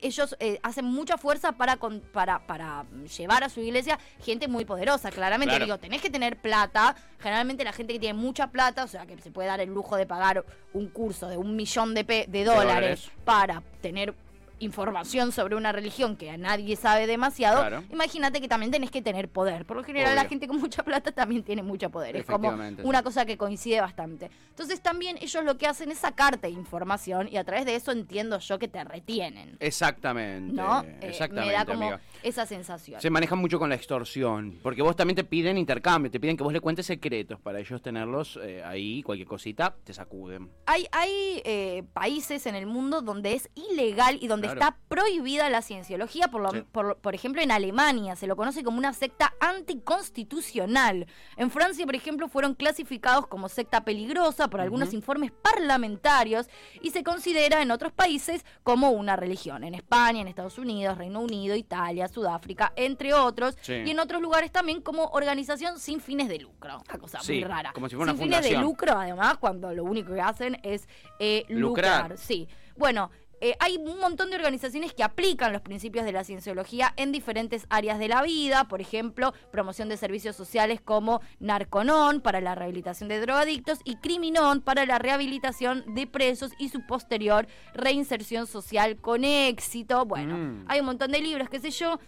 ellos 0.00 0.36
eh, 0.40 0.58
hacen 0.62 0.84
mucha 0.84 1.16
fuerza 1.16 1.52
para, 1.52 1.76
con- 1.76 2.00
para, 2.00 2.46
para 2.46 2.84
llevar 3.16 3.44
a 3.44 3.48
su 3.48 3.60
iglesia 3.60 3.98
gente 4.22 4.46
muy 4.48 4.64
poderosa, 4.64 5.10
claramente. 5.10 5.52
Claro. 5.52 5.64
Digo, 5.64 5.78
tenés 5.78 6.02
que 6.02 6.10
tener 6.10 6.36
plata. 6.36 6.94
Generalmente 7.18 7.64
la 7.64 7.72
gente 7.72 7.92
que 7.94 7.98
tiene 7.98 8.18
mucha 8.18 8.48
plata, 8.48 8.84
o 8.84 8.88
sea, 8.88 9.06
que 9.06 9.16
se 9.18 9.30
puede 9.30 9.48
dar 9.48 9.60
el 9.60 9.70
lujo 9.70 9.96
de 9.96 10.06
pagar 10.06 10.44
un 10.72 10.88
curso 10.88 11.28
de 11.28 11.36
un 11.38 11.56
millón 11.56 11.94
de, 11.94 12.04
pe- 12.04 12.26
de 12.28 12.44
dólares 12.44 12.66
dólares. 12.66 13.10
para 13.24 13.62
tener 13.80 14.14
información 14.58 15.32
sobre 15.32 15.54
una 15.56 15.72
religión 15.72 16.16
que 16.16 16.30
a 16.30 16.36
nadie 16.36 16.76
sabe 16.76 17.06
demasiado, 17.06 17.58
Claro. 17.60 17.84
imagínate 17.90 18.40
que 18.40 18.48
también 18.48 18.70
tenés 18.72 18.90
que 18.90 19.02
tener 19.02 19.28
poder. 19.28 19.64
Por 19.66 19.76
lo 19.76 19.84
general 19.84 20.14
la 20.14 20.24
gente 20.26 20.46
con 20.48 20.58
mucha 20.58 20.82
plata 20.82 21.12
también 21.12 21.42
tiene 21.42 21.62
mucho 21.62 21.90
poder. 21.90 22.16
Es 22.16 22.24
como 22.26 22.54
una 22.82 23.02
cosa 23.02 23.24
que 23.26 23.36
coincide 23.36 23.80
bastante. 23.80 24.30
Entonces 24.50 24.80
también 24.80 25.18
ellos 25.20 25.44
lo 25.44 25.58
que 25.58 25.66
hacen 25.66 25.90
es 25.90 25.98
sacarte 25.98 26.48
información 26.48 27.28
y 27.30 27.36
a 27.36 27.44
través 27.44 27.66
de 27.66 27.74
eso 27.76 27.92
entiendo 27.92 28.38
yo 28.38 28.58
que 28.58 28.68
te 28.68 28.82
retienen. 28.84 29.56
Exactamente. 29.60 30.54
¿No? 30.54 30.82
Eh, 30.82 30.98
Exactamente, 31.02 31.46
me 31.48 31.52
da 31.52 31.64
como 31.64 31.82
amiga. 31.82 32.00
esa 32.22 32.46
sensación. 32.46 33.00
Se 33.00 33.10
manejan 33.10 33.38
mucho 33.38 33.58
con 33.58 33.68
la 33.68 33.74
extorsión, 33.74 34.58
porque 34.62 34.82
vos 34.82 34.96
también 34.96 35.16
te 35.16 35.24
piden 35.24 35.58
intercambio, 35.58 36.10
te 36.10 36.18
piden 36.20 36.36
que 36.36 36.42
vos 36.42 36.52
le 36.52 36.60
cuentes 36.60 36.86
secretos 36.86 37.38
para 37.40 37.60
ellos 37.60 37.82
tenerlos 37.82 38.38
eh, 38.42 38.62
ahí, 38.64 39.02
cualquier 39.02 39.28
cosita, 39.28 39.74
te 39.84 39.92
sacuden. 39.92 40.50
Hay, 40.66 40.86
hay 40.92 41.42
eh, 41.44 41.84
países 41.92 42.46
en 42.46 42.54
el 42.54 42.66
mundo 42.66 43.02
donde 43.02 43.34
es 43.34 43.48
ilegal 43.54 44.18
y 44.20 44.26
donde 44.28 44.45
Claro. 44.46 44.60
está 44.60 44.76
prohibida 44.88 45.48
la 45.50 45.62
cienciología. 45.62 46.28
Por, 46.28 46.40
lo- 46.42 46.50
Sí. 46.50 46.62
por, 46.72 46.98
por 46.98 47.14
ejemplo, 47.14 47.42
en 47.42 47.50
Alemania 47.50 48.16
se 48.16 48.26
lo 48.26 48.36
conoce 48.36 48.62
como 48.64 48.78
una 48.78 48.92
secta 48.92 49.34
anticonstitucional. 49.40 51.06
En 51.36 51.50
Francia, 51.50 51.84
por 51.86 51.94
ejemplo, 51.94 52.28
fueron 52.28 52.54
clasificados 52.54 53.26
como 53.26 53.48
secta 53.48 53.84
peligrosa 53.84 54.48
por 54.48 54.60
algunos 54.60 54.92
informes 54.92 55.32
parlamentarios 55.32 56.48
y 56.80 56.90
se 56.90 57.02
considera 57.02 57.62
en 57.62 57.70
otros 57.70 57.92
países 57.92 58.44
como 58.62 58.90
una 58.90 59.16
religión. 59.16 59.64
En 59.64 59.74
España, 59.74 60.20
en 60.20 60.28
Estados 60.28 60.58
Unidos, 60.58 60.98
Reino 60.98 61.20
Unido, 61.20 61.56
Italia, 61.56 62.08
Sudáfrica, 62.08 62.72
entre 62.76 63.14
otros. 63.14 63.56
Sí. 63.62 63.74
Y 63.84 63.90
en 63.90 64.00
otros 64.00 64.20
lugares 64.22 64.52
también 64.52 64.80
como 64.80 65.04
organización 65.06 65.78
sin 65.78 66.00
fines 66.00 66.28
de 66.28 66.38
lucro. 66.38 66.82
Una 66.88 66.98
cosa 66.98 67.20
Sí, 67.20 67.34
muy 67.34 67.44
rara. 67.44 67.72
como 67.72 67.88
si 67.88 67.96
fuera 67.96 68.12
sin 68.12 68.22
una 68.22 68.38
fines 68.38 68.50
de 68.50 68.58
lucro, 68.60 68.92
además, 68.98 69.36
cuando 69.38 69.72
lo 69.74 69.84
único 69.84 70.14
que 70.14 70.20
hacen 70.20 70.58
es 70.62 70.88
eh, 71.18 71.44
lucrar. 71.48 72.02
Lucrar. 72.10 72.18
Sí. 72.18 72.48
Bueno. 72.76 73.10
Eh, 73.40 73.54
hay 73.60 73.76
un 73.76 73.98
montón 74.00 74.30
de 74.30 74.36
organizaciones 74.36 74.92
que 74.94 75.02
aplican 75.04 75.52
los 75.52 75.60
principios 75.62 76.04
de 76.04 76.12
la 76.12 76.24
cienciología 76.24 76.92
en 76.96 77.12
diferentes 77.12 77.66
áreas 77.70 77.98
de 77.98 78.08
la 78.08 78.22
vida, 78.22 78.64
por 78.64 78.80
ejemplo, 78.80 79.34
promoción 79.52 79.88
de 79.88 79.96
servicios 79.96 80.36
sociales 80.36 80.80
como 80.80 81.20
Narconon 81.38 82.20
para 82.20 82.40
la 82.40 82.54
rehabilitación 82.54 83.08
de 83.08 83.20
drogadictos 83.20 83.78
y 83.84 83.96
Criminon 83.96 84.60
para 84.62 84.86
la 84.86 84.98
rehabilitación 84.98 85.84
de 85.94 86.06
presos 86.06 86.52
y 86.58 86.70
su 86.70 86.84
posterior 86.86 87.46
reinserción 87.74 88.46
social 88.46 88.96
con 88.96 89.24
éxito. 89.24 90.04
Bueno, 90.06 90.36
Mm. 90.36 90.64
hay 90.68 90.80
un 90.80 90.86
montón 90.86 91.12
de 91.12 91.20
libros, 91.20 91.48
qué 91.48 91.60
sé 91.60 91.70
yo. 91.70 91.98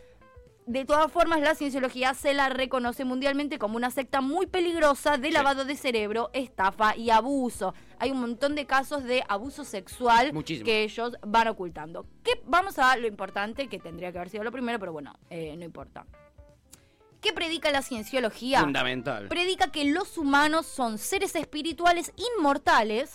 De 0.69 0.85
todas 0.85 1.11
formas, 1.11 1.41
la 1.41 1.55
cienciología 1.55 2.13
se 2.13 2.35
la 2.35 2.51
reconoce 2.51 3.07
mundialmente 3.07 3.59
como 3.59 3.79
una 3.79 3.91
secta 3.91 4.21
muy 4.21 4.45
peligrosa 4.45 5.17
de 5.17 5.31
lavado 5.31 5.65
de 5.65 5.75
cerebro, 5.77 6.29
estafa 6.35 6.95
y 6.95 7.09
abuso. 7.09 7.73
Hay 7.99 8.11
un 8.11 8.21
montón 8.21 8.55
de 8.55 8.67
casos 8.67 9.03
de 9.05 9.25
abuso 9.31 9.65
sexual 9.65 10.35
Muchísimo. 10.35 10.67
que 10.67 10.83
ellos 10.83 11.17
van 11.27 11.49
ocultando. 11.49 12.05
¿Qué, 12.23 12.43
vamos 12.45 12.79
a 12.79 12.99
lo 12.99 13.07
importante, 13.07 13.69
que 13.69 13.79
tendría 13.79 14.13
que 14.13 14.19
haber 14.19 14.29
sido 14.29 14.45
lo 14.45 14.53
primero, 14.53 14.79
pero 14.79 14.93
bueno, 14.93 15.15
eh, 15.31 15.57
no 15.57 15.65
importa. 15.65 16.05
¿Qué 17.23 17.33
predica 17.33 17.71
la 17.71 17.81
cienciología? 17.81 18.61
Fundamental. 18.61 19.29
predica 19.29 19.73
que 19.73 19.87
los 19.87 20.19
humanos 20.19 20.67
son 20.67 20.99
seres 20.99 21.35
espirituales 21.35 22.13
inmortales 22.37 23.15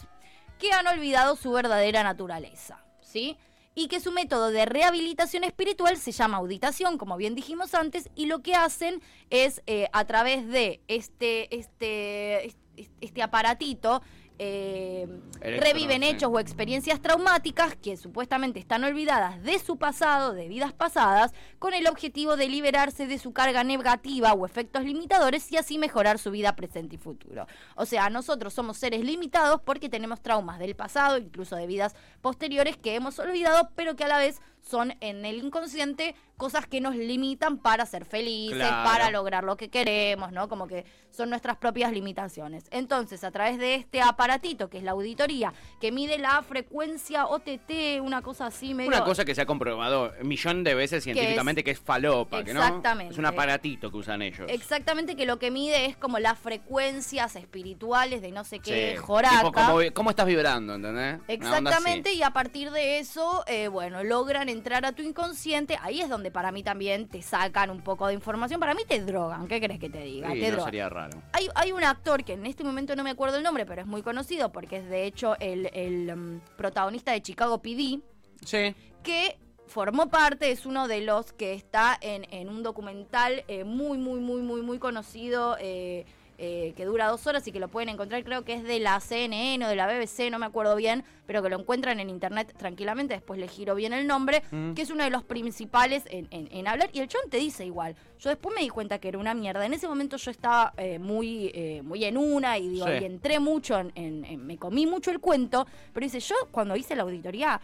que 0.57 0.71
han 0.71 0.87
olvidado 0.87 1.35
su 1.35 1.51
verdadera 1.51 2.01
naturaleza, 2.01 2.83
¿sí? 2.99 3.37
Y 3.75 3.87
que 3.87 3.99
su 3.99 4.11
método 4.11 4.51
de 4.51 4.65
rehabilitación 4.65 5.43
espiritual 5.43 5.97
se 5.97 6.11
llama 6.11 6.37
auditación, 6.37 6.97
como 6.97 7.17
bien 7.17 7.35
dijimos 7.35 7.73
antes, 7.73 8.09
y 8.15 8.27
lo 8.27 8.41
que 8.41 8.55
hacen 8.55 9.01
es 9.29 9.61
eh, 9.65 9.87
a 9.93 10.05
través 10.05 10.47
de 10.47 10.81
este, 10.87 11.55
este, 11.55 12.45
este, 12.45 12.91
este 13.01 13.21
aparatito 13.21 14.01
eh, 14.39 15.07
reviven 15.39 16.01
sí. 16.01 16.09
hechos 16.09 16.29
o 16.33 16.39
experiencias 16.39 17.01
traumáticas 17.01 17.75
que 17.75 17.97
supuestamente 17.97 18.59
están 18.59 18.83
olvidadas 18.83 19.41
de 19.43 19.59
su 19.59 19.77
pasado, 19.77 20.33
de 20.33 20.47
vidas 20.47 20.73
pasadas, 20.73 21.33
con 21.59 21.73
el 21.73 21.87
objetivo 21.87 22.35
de 22.35 22.49
liberarse 22.49 23.07
de 23.07 23.19
su 23.19 23.31
carga 23.31 23.63
negativa 23.63 24.33
o 24.33 24.45
efectos 24.45 24.83
limitadores 24.83 25.51
y 25.51 25.57
así 25.57 25.77
mejorar 25.77 26.19
su 26.19 26.31
vida 26.31 26.55
presente 26.55 26.95
y 26.95 26.97
futuro. 26.97 27.47
O 27.75 27.85
sea, 27.85 28.09
nosotros 28.09 28.53
somos 28.53 28.77
seres 28.77 29.03
limitados 29.03 29.61
porque 29.61 29.89
tenemos 29.89 30.21
traumas 30.21 30.59
del 30.59 30.75
pasado, 30.75 31.17
incluso 31.17 31.55
de 31.55 31.67
vidas 31.67 31.95
posteriores 32.21 32.77
que 32.77 32.95
hemos 32.95 33.19
olvidado, 33.19 33.69
pero 33.75 33.95
que 33.95 34.03
a 34.03 34.07
la 34.07 34.17
vez 34.17 34.41
son 34.61 34.93
en 35.01 35.25
el 35.25 35.43
inconsciente 35.43 36.15
cosas 36.37 36.65
que 36.67 36.81
nos 36.81 36.95
limitan 36.95 37.57
para 37.57 37.85
ser 37.85 38.05
felices, 38.05 38.57
Claro. 38.57 38.89
para 38.89 39.11
lograr 39.11 39.43
lo 39.43 39.55
que 39.55 39.69
queremos, 39.69 40.31
¿no? 40.31 40.49
Como 40.49 40.67
que 40.67 40.85
son 41.11 41.29
nuestras 41.29 41.57
propias 41.57 41.91
limitaciones. 41.91 42.65
Entonces, 42.71 43.23
a 43.23 43.29
través 43.31 43.59
de 43.59 43.75
este 43.75 44.01
aparatito, 44.01 44.67
que 44.69 44.79
es 44.79 44.83
la 44.83 44.91
auditoría, 44.91 45.53
que 45.79 45.91
mide 45.91 46.17
la 46.17 46.41
frecuencia 46.41 47.27
OTT, 47.27 48.01
una 48.01 48.21
cosa 48.23 48.47
así 48.47 48.73
medio... 48.73 48.89
Una 48.89 49.03
cosa 49.03 49.23
que 49.23 49.35
se 49.35 49.41
ha 49.41 49.45
comprobado 49.45 50.11
un 50.19 50.27
millón 50.27 50.63
de 50.63 50.73
veces 50.73 51.03
científicamente 51.03 51.63
que 51.63 51.71
es, 51.71 51.79
falopa, 51.79 52.43
que 52.43 52.53
no 52.53 52.61
Exactamente. 52.61 53.13
es 53.13 53.19
un 53.19 53.25
aparatito 53.27 53.91
que 53.91 53.97
usan 53.97 54.23
ellos. 54.23 54.49
Exactamente 54.49 55.15
que 55.15 55.25
lo 55.27 55.37
que 55.37 55.51
mide 55.51 55.85
es 55.85 55.95
como 55.97 56.17
las 56.17 56.39
frecuencias 56.39 57.35
espirituales 57.35 58.21
de 58.21 58.31
no 58.31 58.43
sé 58.43 58.59
qué 58.59 58.73
Sí. 58.73 59.01
Tipo, 59.03 59.51
¿cómo, 59.51 59.79
cómo 59.93 60.09
estás 60.09 60.25
vibrando, 60.25 60.73
¿entendés? 60.75 61.19
Exactamente, 61.27 62.13
y 62.13 62.23
a 62.23 62.31
partir 62.31 62.71
de 62.71 62.97
eso, 62.99 63.43
eh, 63.47 63.67
bueno, 63.67 64.03
logran 64.03 64.49
entrar 64.49 64.85
a 64.85 64.91
tu 64.93 65.03
inconsciente. 65.03 65.77
Ahí 65.81 66.01
es 66.01 66.09
donde 66.09 66.22
para 66.31 66.51
mí 66.51 66.63
también 66.63 67.07
te 67.07 67.21
sacan 67.21 67.69
un 67.69 67.81
poco 67.81 68.07
de 68.07 68.13
información. 68.13 68.59
Para 68.59 68.73
mí 68.73 68.83
te 68.87 68.99
drogan, 69.03 69.47
¿qué 69.47 69.59
crees 69.59 69.79
que 69.79 69.89
te 69.89 70.01
diga? 70.03 70.31
Sí, 70.31 70.39
te 70.39 70.45
no 70.45 70.51
drogan. 70.51 70.65
sería 70.65 70.89
raro. 70.89 71.21
Hay, 71.33 71.47
hay 71.55 71.71
un 71.71 71.83
actor 71.83 72.23
que 72.23 72.33
en 72.33 72.45
este 72.45 72.63
momento 72.63 72.95
no 72.95 73.03
me 73.03 73.09
acuerdo 73.11 73.37
el 73.37 73.43
nombre, 73.43 73.65
pero 73.65 73.81
es 73.81 73.87
muy 73.87 74.01
conocido 74.01 74.51
porque 74.51 74.77
es 74.77 74.89
de 74.89 75.05
hecho 75.05 75.35
el, 75.39 75.69
el, 75.73 76.15
mm, 76.15 76.41
protagonista 76.57 77.11
de 77.11 77.21
Chicago 77.21 77.61
PD, 77.61 77.99
Sí. 78.45 78.75
que 79.03 79.37
formó 79.67 80.09
parte, 80.09 80.51
es 80.51 80.65
uno 80.65 80.87
de 80.87 81.01
los 81.01 81.31
que 81.33 81.53
está 81.53 81.97
en, 82.01 82.25
en 82.31 82.49
un 82.49 82.63
documental 82.63 83.43
eh, 83.47 83.63
muy, 83.63 83.97
muy, 83.97 84.19
muy, 84.19 84.41
muy, 84.41 84.61
muy 84.61 84.77
conocido. 84.79 85.55
eh, 85.59 86.05
eh, 86.45 86.73
que 86.75 86.83
dura 86.83 87.07
dos 87.07 87.25
horas 87.25 87.47
y 87.47 87.53
que 87.53 87.59
lo 87.61 87.69
pueden 87.69 87.87
encontrar, 87.87 88.21
creo 88.25 88.43
que 88.43 88.53
es 88.53 88.63
de 88.63 88.79
la 88.81 88.99
CNN 88.99 89.65
o 89.65 89.69
de 89.69 89.77
la 89.77 89.87
BBC, 89.87 90.29
no 90.29 90.39
me 90.39 90.45
acuerdo 90.45 90.75
bien, 90.75 91.05
pero 91.25 91.41
que 91.41 91.47
lo 91.49 91.57
encuentran 91.57 92.01
en 92.01 92.09
internet 92.09 92.53
tranquilamente, 92.57 93.13
después 93.13 93.39
le 93.39 93.47
giro 93.47 93.75
bien 93.75 93.93
el 93.93 94.05
nombre, 94.07 94.43
Mm. 94.51 94.73
que 94.73 94.81
es 94.81 94.89
uno 94.89 95.05
de 95.05 95.09
los 95.09 95.23
principales 95.23 96.03
en, 96.09 96.27
en- 96.31 96.49
en 96.51 96.67
hablar, 96.67 96.89
y 96.91 96.99
el 96.99 97.07
chon 97.07 97.21
te 97.29 97.37
dice 97.37 97.65
igual, 97.65 97.95
yo 98.19 98.29
después 98.29 98.53
me 98.53 98.61
di 98.61 98.67
cuenta 98.67 98.99
que 98.99 99.07
era 99.07 99.19
una 99.19 99.33
mierda, 99.33 99.65
en 99.65 99.73
ese 99.73 99.87
momento 99.87 100.17
yo 100.17 100.31
estaba 100.31 100.73
eh, 100.75 100.99
muy, 100.99 101.49
eh, 101.53 101.81
muy 101.81 102.03
en 102.03 102.17
una 102.17 102.57
y 102.57 102.67
digo, 102.67 102.87
Sí. 102.87 102.93
y 103.01 103.05
entré 103.05 103.39
mucho, 103.39 103.79
en, 103.79 103.93
en- 103.95 104.25
en- 104.25 104.45
me 104.45 104.57
comí 104.57 104.85
mucho 104.85 105.11
el 105.11 105.21
cuento, 105.21 105.65
pero 105.93 106.03
dice, 106.03 106.19
yo 106.19 106.35
cuando 106.51 106.75
hice 106.75 106.93
la 106.95 107.03
auditoría 107.03 107.61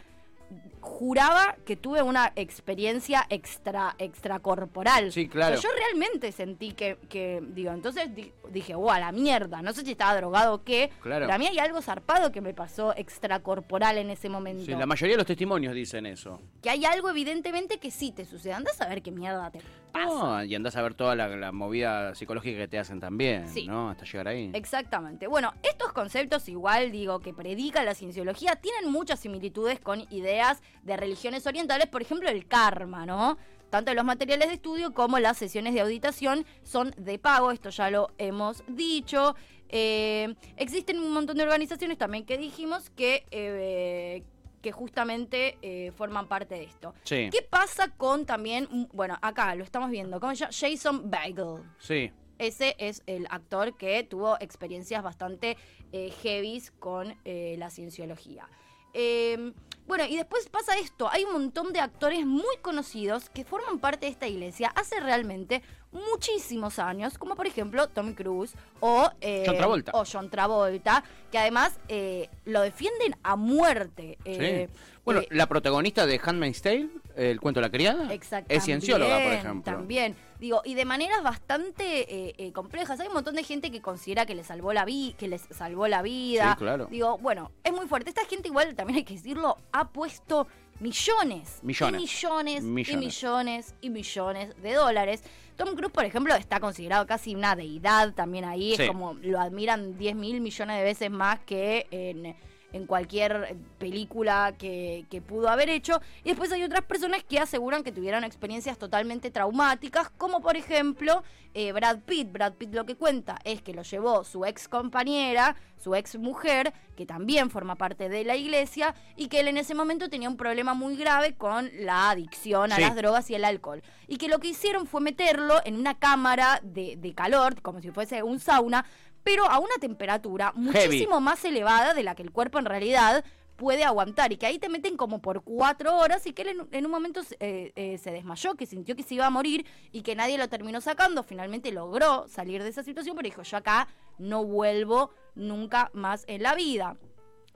juraba 0.82 1.56
que 1.66 1.76
tuve 1.76 2.02
una 2.02 2.32
experiencia 2.36 3.26
extra 3.30 3.96
extracorporal. 4.00 5.12
Sí, 5.12 5.28
claro. 5.28 5.56
O 5.56 5.62
sea, 5.62 5.70
yo 5.70 5.76
realmente 5.78 6.32
sentí 6.32 6.72
que, 6.72 6.98
que, 7.10 7.42
digo, 7.54 7.72
entonces 7.72 8.14
di- 8.16 8.32
dije, 8.52 8.76
wow, 8.76 8.92
a 8.92 9.00
la 9.00 9.12
mierda, 9.12 9.62
no 9.62 9.74
sé 9.74 9.84
si 9.84 9.92
estaba 9.92 10.16
drogado 10.16 10.54
o 10.56 10.64
qué, 10.64 10.90
Claro. 11.02 11.26
pero 11.26 11.34
a 11.36 11.38
mí 11.38 11.48
hay 11.48 11.60
algo 11.60 11.82
zarpado 11.82 12.32
que 12.32 12.42
me 12.42 12.54
pasó 12.54 12.96
extracorporal 12.96 13.98
en 13.98 14.10
ese 14.10 14.30
momento. 14.30 14.66
Sí, 14.66 14.72
la 14.72 14.86
mayoría 14.86 15.14
de 15.16 15.20
los 15.20 15.28
testimonios 15.28 15.74
dicen 15.74 16.06
eso. 16.06 16.40
Que 16.62 16.70
hay 16.70 16.86
algo 16.86 17.10
evidentemente 17.10 17.78
que 17.80 17.92
sí 17.92 18.12
te 18.12 18.26
sucede. 18.26 18.54
Andás 18.54 18.80
a 18.82 18.88
ver 18.88 19.02
qué 19.02 19.12
mierda 19.12 19.52
te. 19.52 19.60
No, 19.94 20.44
y 20.44 20.56
andás 20.56 20.76
a 20.76 20.82
ver 20.82 20.94
toda 20.94 21.16
la, 21.16 21.28
la 21.28 21.52
movida 21.52 22.14
psicológica 22.16 22.58
que 22.58 22.68
te 22.68 22.80
hacen 22.80 23.00
también, 23.00 23.48
Sí. 23.48 23.68
¿no? 23.68 23.90
Hasta 23.90 24.06
llegar 24.06 24.28
ahí. 24.28 24.52
Exactamente. 24.54 25.28
Bueno, 25.28 25.54
estos 25.64 25.92
conceptos 25.94 26.48
igual 26.50 26.92
digo 26.92 27.20
que 27.20 27.34
predica 27.34 27.84
la 27.84 27.94
cienciología 27.96 28.56
tienen 28.58 28.92
muchas 28.92 29.20
similitudes 29.20 29.80
con 29.80 30.02
ideas 30.12 30.62
de 30.84 30.98
religiones 30.98 31.46
orientales, 31.48 31.88
por 31.88 32.02
ejemplo 32.02 32.30
el 32.30 32.48
karma, 32.48 33.06
¿no? 33.06 33.38
Tanto 33.70 33.94
los 33.94 34.04
materiales 34.06 34.48
de 34.48 34.56
estudio 34.56 34.94
como 34.94 35.20
las 35.20 35.38
sesiones 35.38 35.74
de 35.76 35.82
auditación 35.82 36.46
son 36.64 36.92
de 36.98 37.20
pago, 37.20 37.52
esto 37.52 37.70
ya 37.70 37.92
lo 37.92 38.10
hemos 38.18 38.64
dicho. 38.68 39.36
Eh, 39.70 40.34
existen 40.58 40.98
un 41.00 41.12
montón 41.14 41.38
de 41.38 41.44
organizaciones 41.44 41.98
también 42.00 42.26
que 42.26 42.40
dijimos 42.40 42.90
que, 42.90 43.26
eh, 43.30 44.24
que 44.62 44.72
justamente 44.72 45.58
eh, 45.62 45.92
forman 45.96 46.28
parte 46.28 46.56
de 46.56 46.64
esto. 46.64 46.94
Sí. 47.04 47.30
¿Qué 47.32 47.42
pasa 47.42 47.90
con 47.96 48.26
también, 48.26 48.68
mm, 48.70 48.86
bueno, 48.94 49.18
acá 49.22 49.56
lo 49.56 49.64
estamos 49.64 49.90
viendo, 49.90 50.20
¿cómo 50.20 50.34
se 50.34 50.40
llama? 50.40 50.52
Jason 50.54 51.10
Bagel. 51.10 51.64
Sí. 51.80 52.12
Ese 52.38 52.76
es 52.80 53.04
el 53.06 53.28
actor 53.30 53.76
que 53.78 54.02
tuvo 54.04 54.38
experiencias 54.40 55.04
bastante 55.04 55.58
eh, 55.92 56.12
heavies 56.24 56.72
con 56.72 57.18
eh, 57.26 57.56
la 57.58 57.70
cienciología. 57.70 58.48
Eh, 58.94 59.54
bueno, 59.90 60.06
y 60.06 60.16
después 60.18 60.48
pasa 60.50 60.78
esto, 60.78 61.10
hay 61.10 61.24
un 61.24 61.34
montón 61.34 61.74
de 61.74 61.80
actores 61.80 62.24
muy 62.24 62.58
conocidos 62.62 63.30
que 63.32 63.44
forman 63.44 63.80
parte 63.80 64.06
de 64.06 64.12
esta 64.12 64.28
iglesia 64.28 64.72
hace 64.76 65.00
realmente 65.00 65.64
muchísimos 65.92 66.80
años, 66.80 67.18
como 67.18 67.36
por 67.36 67.48
ejemplo 67.48 67.88
Tom 67.88 68.14
Cruise 68.14 68.54
o, 68.80 69.10
eh, 69.22 69.44
John 69.46 69.58
Travolta. 69.58 69.92
o 69.96 70.04
John 70.12 70.30
Travolta, 70.30 71.04
que 71.32 71.38
además 71.38 71.80
eh, 71.88 72.30
lo 72.46 72.62
defienden 72.62 73.16
a 73.24 73.36
muerte. 73.36 74.18
eh, 74.26 74.68
sí. 74.70 74.80
Bueno, 75.06 75.22
la 75.32 75.48
protagonista 75.48 76.06
de 76.06 76.22
Handmaid's 76.24 76.62
Tale, 76.62 76.88
el 77.16 77.40
cuento 77.40 77.60
de 77.60 77.66
la 77.66 77.72
criada, 77.72 78.08
es 78.48 78.64
ciencióloga, 78.64 79.16
por 79.24 79.34
ejemplo. 79.34 79.74
También. 79.74 80.16
Digo, 80.40 80.62
y 80.64 80.76
de 80.76 80.86
maneras 80.86 81.24
bastante 81.24 82.52
complejas. 82.54 83.00
Hay 83.00 83.08
un 83.08 83.14
montón 83.14 83.34
de 83.34 83.44
gente 83.44 83.72
que 83.72 83.82
considera 83.82 84.28
que 84.28 84.36
le 84.36 84.44
salvó 84.44 84.72
la 84.72 84.86
vida, 84.86 85.18
que 85.18 85.28
les 85.28 85.42
salvó 85.50 85.88
la 85.88 86.04
vida. 86.04 86.52
Sí, 86.52 86.60
claro. 86.60 86.88
Digo, 86.92 87.18
bueno, 87.18 87.52
es 87.64 87.74
muy 87.74 87.88
fuerte. 87.88 88.10
Esta 88.10 88.26
gente 88.26 88.50
igual, 88.50 88.76
también 88.76 88.98
hay 88.98 89.04
que 89.04 89.16
decirlo, 89.16 89.58
ha 89.72 89.88
puesto 89.88 90.48
millones, 90.80 91.60
Millones. 91.62 92.02
y 92.02 92.04
millones, 92.04 92.64
Millones. 92.64 92.94
y 92.94 92.98
millones 92.98 93.76
y 93.82 93.90
millones 93.90 94.62
de 94.62 94.74
dólares. 94.74 95.24
Tom 95.56 95.76
Cruise, 95.76 95.92
por 95.92 96.06
ejemplo, 96.06 96.34
está 96.36 96.60
considerado 96.60 97.06
casi 97.06 97.36
una 97.36 97.56
deidad 97.56 98.14
también 98.14 98.46
ahí. 98.46 98.76
Sí. 98.76 98.84
Es 98.84 98.88
como 98.88 99.14
lo 99.16 99.40
admiran 99.40 99.98
10 99.98 100.16
mil 100.16 100.40
millones 100.42 100.78
de 100.78 100.84
veces 100.84 101.12
más 101.12 101.40
que 101.42 101.88
en, 101.92 102.36
en 102.72 102.86
cualquier 102.86 103.58
película 103.80 104.54
que, 104.58 105.06
que 105.10 105.22
pudo 105.22 105.50
haber 105.50 105.70
hecho. 105.70 106.02
Y 106.24 106.30
después 106.30 106.52
hay 106.52 106.64
otras 106.64 106.84
personas 106.84 107.24
que 107.24 107.40
aseguran 107.40 107.84
que 107.84 107.92
tuvieron 107.92 108.24
experiencias 108.24 108.78
totalmente 108.78 109.32
traumáticas, 109.32 110.10
como 110.12 110.42
por 110.42 110.56
ejemplo 110.56 111.24
eh, 111.54 111.72
Brad 111.72 112.00
Pitt. 112.06 112.32
Brad 112.32 112.54
Pitt 112.54 112.74
lo 112.76 112.86
que 112.86 112.96
cuenta 112.96 113.40
es 113.44 113.62
que 113.62 113.74
lo 113.74 113.82
llevó 113.82 114.24
su 114.24 114.46
ex 114.46 114.68
compañera, 114.68 115.56
su 115.78 115.96
ex 115.96 116.18
mujer, 116.18 116.74
que 116.96 117.06
también 117.06 117.50
forma 117.50 117.76
parte 117.76 118.08
de 118.10 118.24
la 118.24 118.36
iglesia, 118.36 118.94
y 119.16 119.30
que 119.30 119.40
él 119.40 119.48
en 119.48 119.58
ese 119.58 119.74
momento 119.74 120.10
tenía 120.10 120.30
un 120.30 120.38
problema 120.38 120.74
muy 120.74 120.96
grave 120.96 121.34
con 121.36 121.70
la 121.80 122.12
adicción 122.12 122.72
a 122.72 122.76
Sí. 122.76 122.82
las 122.82 122.96
drogas 122.96 123.30
y 123.30 123.36
el 123.36 123.46
alcohol. 123.46 123.82
Y 124.08 124.18
que 124.18 124.28
lo 124.28 124.40
que 124.40 124.50
hicieron 124.50 124.86
fue 124.86 125.02
meterlo 125.02 125.56
en 125.66 125.76
una 125.76 125.98
cámara 125.98 126.60
de, 126.64 126.98
de 126.98 127.14
calor, 127.14 127.62
como 127.62 127.82
si 127.82 127.90
fuese 127.92 128.22
un 128.24 128.40
sauna, 128.40 128.86
pero 129.30 129.48
a 129.48 129.60
una 129.60 129.76
temperatura 129.80 130.52
muchísimo 130.56 131.22
más 131.22 131.46
elevada 131.46 131.94
de 131.94 132.02
la 132.02 132.16
que 132.16 132.24
el 132.24 132.32
cuerpo 132.32 132.58
en 132.58 132.66
realidad 132.66 133.24
puede 133.58 133.84
aguantar 133.84 134.34
y 134.34 134.38
que 134.38 134.48
ahí 134.48 134.58
te 134.58 134.70
meten 134.70 134.98
como 134.98 135.22
por 135.22 135.44
cuatro 135.44 135.96
horas 135.98 136.26
y 136.26 136.34
que 136.34 136.42
él 136.42 136.48
en, 136.48 136.68
en 136.72 136.86
un 136.86 136.92
momento 136.92 137.22
eh, 137.40 137.72
eh, 137.76 138.00
se 138.00 138.10
desmayó, 138.10 138.56
que 138.56 138.66
sintió 138.66 138.96
que 138.96 139.04
se 139.04 139.14
iba 139.14 139.28
a 139.28 139.30
morir 139.30 139.68
y 139.92 140.02
que 140.02 140.16
nadie 140.16 140.40
lo 140.40 140.50
terminó 140.50 140.82
sacando. 140.82 141.22
Finalmente 141.22 141.72
logró 141.72 142.28
salir 142.28 142.64
de 142.64 142.70
esa 142.70 142.82
situación, 142.82 143.16
pero 143.16 143.28
dijo, 143.28 143.44
yo 143.44 143.58
acá 143.58 143.88
no 144.18 144.44
vuelvo 144.46 145.12
nunca 145.36 145.92
más 145.94 146.24
en 146.26 146.42
la 146.42 146.56
vida. 146.56 146.98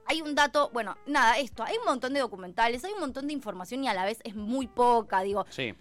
Hay 0.06 0.22
un 0.22 0.36
dato, 0.36 0.70
bueno, 0.72 0.96
nada, 1.06 1.38
esto, 1.38 1.64
hay 1.64 1.76
un 1.76 1.86
montón 1.86 2.14
de 2.14 2.20
documentales, 2.20 2.84
hay 2.84 2.92
un 2.92 3.00
montón 3.00 3.26
de 3.26 3.32
información 3.32 3.82
y 3.82 3.88
a 3.88 3.94
la 3.94 4.04
vez 4.04 4.20
es 4.22 4.36
muy 4.36 4.68
poca, 4.68 5.22
digo, 5.22 5.44
Sí. 5.50 5.74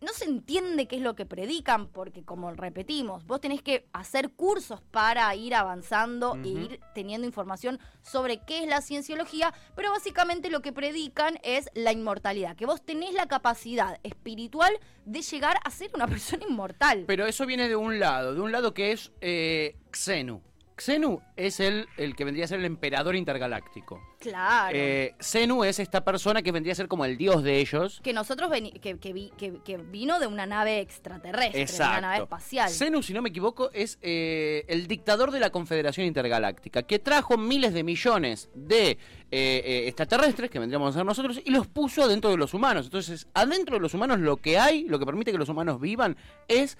No 0.00 0.12
se 0.12 0.24
entiende 0.24 0.86
qué 0.88 0.96
es 0.96 1.02
lo 1.02 1.14
que 1.14 1.26
predican, 1.26 1.88
porque 1.88 2.24
como 2.24 2.50
repetimos, 2.52 3.26
vos 3.26 3.40
tenés 3.40 3.62
que 3.62 3.86
hacer 3.92 4.30
cursos 4.30 4.80
para 4.90 5.34
ir 5.34 5.54
avanzando 5.54 6.36
e 6.36 6.48
Ujú. 6.48 6.58
ir 6.58 6.80
teniendo 6.94 7.26
información 7.26 7.78
sobre 8.02 8.38
qué 8.44 8.62
es 8.62 8.68
la 8.68 8.80
cienciología, 8.80 9.52
pero 9.76 9.90
básicamente 9.90 10.50
lo 10.50 10.62
que 10.62 10.72
predican 10.72 11.38
es 11.42 11.68
la 11.74 11.92
inmortalidad, 11.92 12.56
que 12.56 12.66
vos 12.66 12.82
tenés 12.82 13.14
la 13.14 13.26
capacidad 13.26 13.98
espiritual 14.02 14.72
de 15.04 15.22
llegar 15.22 15.58
a 15.64 15.70
ser 15.70 15.90
una 15.94 16.06
persona 16.08 16.44
inmortal. 16.48 17.04
Pero 17.06 17.26
eso 17.26 17.46
viene 17.46 17.68
de 17.68 17.76
un 17.76 17.98
lado, 18.00 18.34
de 18.34 18.40
un 18.40 18.52
lado 18.52 18.74
que 18.74 18.92
es 18.92 19.12
eh, 19.20 19.76
Xenu. 19.92 20.40
Xenu 20.80 21.20
es 21.36 21.60
el, 21.60 21.86
el 21.96 22.16
que 22.16 22.24
vendría 22.24 22.44
a 22.44 22.48
ser 22.48 22.58
el 22.60 22.64
emperador 22.66 23.14
intergaláctico. 23.16 24.00
claro. 24.18 24.76
Eh, 24.76 25.14
Xenu 25.20 25.64
es 25.64 25.78
esta 25.78 26.04
persona 26.04 26.42
que 26.42 26.52
vendría 26.52 26.72
a 26.72 26.76
ser 26.76 26.88
como 26.88 27.04
el 27.04 27.16
dios 27.16 27.42
de 27.42 27.58
ellos. 27.60 28.00
que 28.02 28.12
nosotros 28.12 28.50
veni- 28.50 28.72
que, 28.80 28.98
que 28.98 29.12
vi- 29.12 29.32
que- 29.38 29.60
que 29.64 29.76
vino 29.76 30.18
de 30.20 30.26
una 30.26 30.46
nave 30.46 30.80
extraterrestre, 30.80 31.64
de 31.66 31.74
una 31.84 32.00
nave 32.00 32.22
espacial. 32.22 32.70
Xenu, 32.70 33.02
si 33.02 33.12
no 33.12 33.22
me 33.22 33.28
equivoco, 33.30 33.70
es 33.72 33.98
eh, 34.02 34.64
el 34.68 34.86
dictador 34.86 35.30
de 35.30 35.40
la 35.40 35.50
Confederación 35.50 36.06
Intergaláctica, 36.06 36.82
que 36.82 36.98
trajo 36.98 37.36
miles 37.36 37.72
de 37.74 37.82
millones 37.84 38.48
de 38.54 38.90
eh, 38.90 38.98
eh, 39.32 39.84
extraterrestres, 39.86 40.50
que 40.50 40.58
vendríamos 40.58 40.94
a 40.94 40.98
ser 40.98 41.06
nosotros, 41.06 41.40
y 41.44 41.50
los 41.50 41.66
puso 41.66 42.08
dentro 42.08 42.30
de 42.30 42.36
los 42.36 42.52
humanos. 42.54 42.86
Entonces, 42.86 43.28
adentro 43.34 43.76
de 43.76 43.80
los 43.80 43.94
humanos 43.94 44.18
lo 44.20 44.36
que 44.38 44.58
hay, 44.58 44.84
lo 44.84 44.98
que 44.98 45.06
permite 45.06 45.30
que 45.32 45.38
los 45.38 45.48
humanos 45.48 45.80
vivan, 45.80 46.16
es 46.48 46.76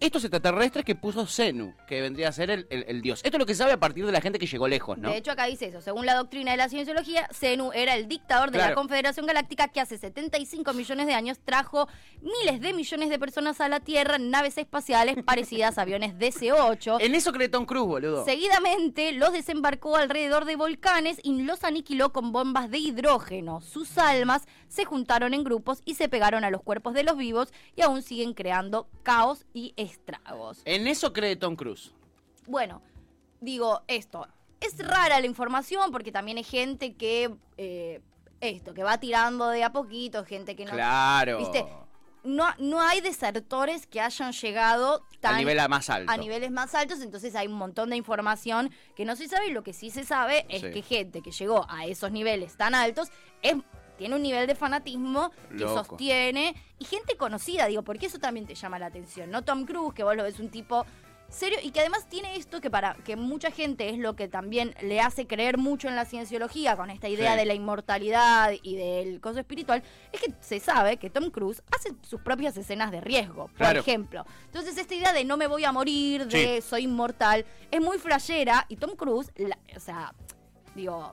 estos 0.00 0.24
extraterrestres 0.24 0.84
que 0.84 0.94
puso 0.94 1.26
Xenu, 1.26 1.74
que 1.86 2.00
vendría 2.00 2.28
a 2.28 2.32
ser 2.32 2.50
el, 2.50 2.66
el- 2.70 2.84
el 2.88 3.02
dios. 3.02 3.20
Esto 3.22 3.36
es 3.36 3.38
lo 3.38 3.46
que 3.46 3.54
se 3.54 3.58
sabe 3.58 3.72
a 3.72 3.80
partir 3.80 4.04
de 4.06 4.12
la 4.12 4.20
gente 4.20 4.38
que 4.38 4.46
llegó 4.46 4.66
lejos, 4.66 4.96
¿no? 4.98 5.10
De 5.10 5.18
hecho, 5.18 5.30
acá 5.32 5.44
dice 5.46 5.66
eso. 5.66 5.80
Según 5.80 6.06
la 6.06 6.14
doctrina 6.14 6.50
de 6.52 6.56
la 6.56 6.68
cienciología, 6.68 7.28
Zenu 7.32 7.70
era 7.72 7.94
el 7.94 8.08
dictador 8.08 8.50
de 8.50 8.58
la. 8.58 8.74
Confederación 8.74 9.26
Galáctica 9.26 9.68
que 9.68 9.80
hace 9.80 9.98
75 9.98 10.72
millones 10.72 11.06
de 11.06 11.12
años 11.14 11.38
trajo 11.44 11.86
miles 12.22 12.60
de 12.60 12.72
millones 12.72 13.10
de 13.10 13.18
personas 13.18 13.60
a 13.60 13.68
la 13.68 13.80
Tierra 13.80 14.16
en 14.16 14.30
naves 14.30 14.56
espaciales 14.58 15.16
parecidas 15.22 15.76
a 15.76 15.82
aviones 15.82 16.14
DC-8. 16.18 16.96
en 17.00 17.14
eso 17.14 17.32
cree 17.32 17.48
Tom 17.48 17.66
Cruise, 17.66 17.86
boludo. 17.86 18.24
Seguidamente 18.24 19.12
los 19.12 19.32
desembarcó 19.32 19.96
alrededor 19.96 20.44
de 20.44 20.56
volcanes 20.56 21.18
y 21.22 21.42
los 21.42 21.62
aniquiló 21.64 22.12
con 22.12 22.32
bombas 22.32 22.70
de 22.70 22.78
hidrógeno. 22.78 23.60
Sus 23.60 23.98
almas 23.98 24.46
se 24.68 24.84
juntaron 24.84 25.34
en 25.34 25.44
grupos 25.44 25.82
y 25.84 25.94
se 25.94 26.08
pegaron 26.08 26.44
a 26.44 26.50
los 26.50 26.62
cuerpos 26.62 26.94
de 26.94 27.02
los 27.04 27.16
vivos 27.16 27.52
y 27.76 27.82
aún 27.82 28.02
siguen 28.02 28.34
creando 28.34 28.88
caos 29.02 29.44
y 29.52 29.74
estragos. 29.90 30.60
En 30.64 30.86
eso 30.86 31.12
cree 31.12 31.36
Tom 31.36 31.56
Cruise. 31.56 31.92
Bueno, 32.46 32.82
digo 33.40 33.82
esto. 33.86 34.26
Es 34.60 34.76
rara 34.78 35.20
la 35.20 35.26
información 35.26 35.90
porque 35.90 36.12
también 36.12 36.36
hay 36.38 36.44
gente 36.44 36.94
que. 36.94 37.34
eh, 37.56 38.00
esto, 38.42 38.72
que 38.72 38.82
va 38.82 38.98
tirando 38.98 39.48
de 39.50 39.62
a 39.64 39.70
poquito, 39.70 40.24
gente 40.24 40.56
que 40.56 40.64
no. 40.64 40.70
Claro. 40.72 41.38
¿Viste? 41.38 41.66
No, 42.22 42.46
no 42.58 42.80
hay 42.80 43.00
desertores 43.02 43.86
que 43.86 44.00
hayan 44.00 44.32
llegado 44.32 45.04
tan 45.20 45.34
a 45.34 45.38
nivel 45.38 45.58
a 45.60 45.68
más 45.68 45.88
alto. 45.90 46.10
a 46.10 46.16
niveles 46.16 46.50
más 46.50 46.74
altos, 46.74 47.00
entonces 47.00 47.34
hay 47.34 47.46
un 47.48 47.54
montón 47.54 47.90
de 47.90 47.96
información 47.96 48.70
que 48.96 49.04
no 49.04 49.14
se 49.16 49.28
sabe 49.28 49.48
y 49.48 49.52
lo 49.52 49.62
que 49.62 49.72
sí 49.74 49.90
se 49.90 50.04
sabe 50.04 50.46
es 50.48 50.62
Sí. 50.62 50.70
que 50.70 50.82
gente 50.82 51.20
que 51.22 51.32
llegó 51.32 51.66
a 51.70 51.84
esos 51.86 52.12
niveles 52.12 52.56
tan 52.56 52.74
altos 52.74 53.08
es, 53.42 53.54
tiene 54.00 54.16
un 54.16 54.22
nivel 54.22 54.46
de 54.46 54.54
fanatismo 54.54 55.30
que 55.50 55.58
sostiene 55.64 56.54
y 56.78 56.86
gente 56.86 57.18
conocida, 57.18 57.66
digo, 57.66 57.82
porque 57.82 58.06
eso 58.06 58.18
también 58.18 58.46
te 58.46 58.54
llama 58.54 58.78
la 58.78 58.86
atención, 58.86 59.30
¿no? 59.30 59.42
Tom 59.42 59.66
Cruise, 59.66 59.92
que 59.92 60.02
vos 60.02 60.16
lo 60.16 60.22
ves 60.22 60.40
un 60.40 60.48
tipo 60.48 60.86
serio 61.28 61.58
y 61.62 61.70
que 61.70 61.80
además 61.80 62.06
tiene 62.08 62.34
esto 62.36 62.62
que 62.62 62.70
para 62.70 62.94
que 63.04 63.14
mucha 63.14 63.50
gente 63.50 63.90
es 63.90 63.98
lo 63.98 64.16
que 64.16 64.26
también 64.26 64.74
le 64.80 65.00
hace 65.02 65.26
creer 65.26 65.58
mucho 65.58 65.86
en 65.86 65.96
la 65.96 66.06
cienciología 66.06 66.76
con 66.78 66.88
esta 66.88 67.08
idea 67.10 67.32
Sí. 67.34 67.38
de 67.40 67.44
la 67.44 67.52
inmortalidad 67.52 68.52
y 68.62 68.74
del 68.76 69.20
coso 69.20 69.38
espiritual, 69.38 69.82
es 70.12 70.20
que 70.22 70.32
se 70.40 70.58
sabe 70.60 70.96
que 70.96 71.10
Tom 71.10 71.28
Cruise 71.30 71.62
hace 71.76 71.92
sus 72.02 72.22
propias 72.22 72.56
escenas 72.56 72.90
de 72.90 73.02
riesgo, 73.02 73.48
por 73.48 73.56
Claro. 73.58 73.80
ejemplo. 73.80 74.24
Entonces 74.46 74.78
esta 74.78 74.94
idea 74.94 75.12
de 75.12 75.24
no 75.26 75.36
me 75.36 75.46
voy 75.46 75.62
a 75.64 75.72
morir, 75.72 76.26
de 76.26 76.62
soy 76.62 76.84
inmortal, 76.84 77.44
es 77.70 77.80
muy 77.82 77.98
flashera 77.98 78.64
y 78.70 78.76
Tom 78.76 78.96
Cruise, 78.96 79.30
la- 79.36 79.58
o 79.76 79.80
sea, 79.80 80.14
digo, 80.74 81.12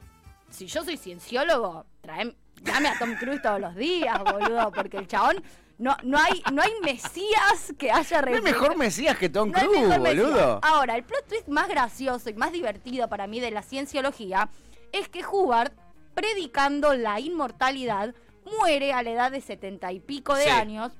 si 0.49 0.65
yo 0.67 0.83
soy 0.85 0.95
cienciólogo, 0.95 1.85
traem, 2.01 2.33
dame 2.61 2.89
a 2.89 2.97
Tom 2.97 3.15
Cruise 3.15 3.41
todos 3.41 3.59
los 3.59 3.75
días, 3.75 4.17
boludo, 4.23 4.71
porque 4.71 4.97
el 4.97 5.07
chabón 5.07 5.43
no, 5.77 5.95
no 6.03 6.17
hay 6.17 6.41
no 6.51 6.61
hay 6.61 6.71
mesías 6.83 7.73
que 7.77 7.91
haya 7.91 8.21
No 8.21 8.35
hay 8.35 8.41
mejor 8.41 8.75
Mesías 8.77 9.17
que 9.17 9.29
Tom 9.29 9.51
no 9.51 9.59
Cruise, 9.59 9.97
boludo. 9.97 10.59
Ahora, 10.63 10.95
el 10.95 11.03
plot 11.03 11.27
twist 11.27 11.47
más 11.47 11.67
gracioso 11.67 12.29
y 12.29 12.33
más 12.33 12.51
divertido 12.51 13.07
para 13.07 13.27
mí 13.27 13.39
de 13.39 13.51
la 13.51 13.61
cienciología 13.61 14.49
es 14.91 15.07
que 15.09 15.23
Hubbard, 15.25 15.71
predicando 16.15 16.93
la 16.95 17.19
inmortalidad, 17.19 18.15
muere 18.59 18.93
a 18.93 19.03
la 19.03 19.11
edad 19.11 19.31
de 19.31 19.41
setenta 19.41 19.91
y 19.91 19.99
pico 19.99 20.33
de 20.35 20.45
Sí. 20.45 20.49
años. 20.49 20.93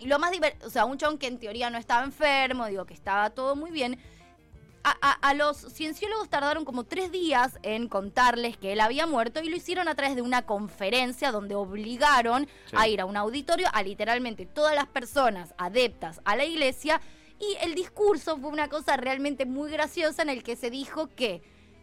Y 0.00 0.06
lo 0.06 0.18
más 0.18 0.30
divertido, 0.32 0.66
o 0.66 0.70
sea, 0.70 0.84
un 0.84 0.98
chabón 0.98 1.18
que 1.18 1.26
en 1.26 1.38
teoría 1.38 1.70
no 1.70 1.78
estaba 1.78 2.04
enfermo, 2.04 2.66
digo 2.66 2.84
que 2.84 2.94
estaba 2.94 3.30
todo 3.30 3.54
muy 3.56 3.70
bien. 3.70 3.98
A, 4.82 4.96
a- 5.02 5.28
a 5.28 5.34
los 5.34 5.58
cienciólogos 5.74 6.30
tardaron 6.30 6.64
como 6.64 6.84
tres 6.84 7.12
días 7.12 7.58
en 7.62 7.86
contarles 7.86 8.56
que 8.56 8.72
él 8.72 8.80
había 8.80 9.06
muerto 9.06 9.42
y 9.42 9.50
lo 9.50 9.56
hicieron 9.56 9.88
a 9.88 9.94
través 9.94 10.16
de 10.16 10.22
una 10.22 10.46
conferencia 10.46 11.32
donde 11.32 11.54
obligaron 11.54 12.48
Sí. 12.66 12.76
a 12.78 12.88
ir 12.88 13.00
a 13.02 13.04
un 13.04 13.16
auditorio 13.18 13.68
a 13.74 13.82
literalmente 13.82 14.46
todas 14.46 14.74
las 14.74 14.86
personas 14.86 15.54
adeptas 15.58 16.22
a 16.24 16.34
la 16.34 16.46
iglesia 16.46 17.00
y 17.38 17.56
el 17.62 17.74
discurso 17.74 18.38
fue 18.38 18.48
una 18.50 18.68
cosa 18.68 18.96
realmente 18.96 19.44
muy 19.44 19.70
graciosa 19.70 20.22
en 20.22 20.30
el 20.30 20.42
que 20.42 20.56
se 20.56 20.70
dijo 20.70 21.08
que 21.14 21.42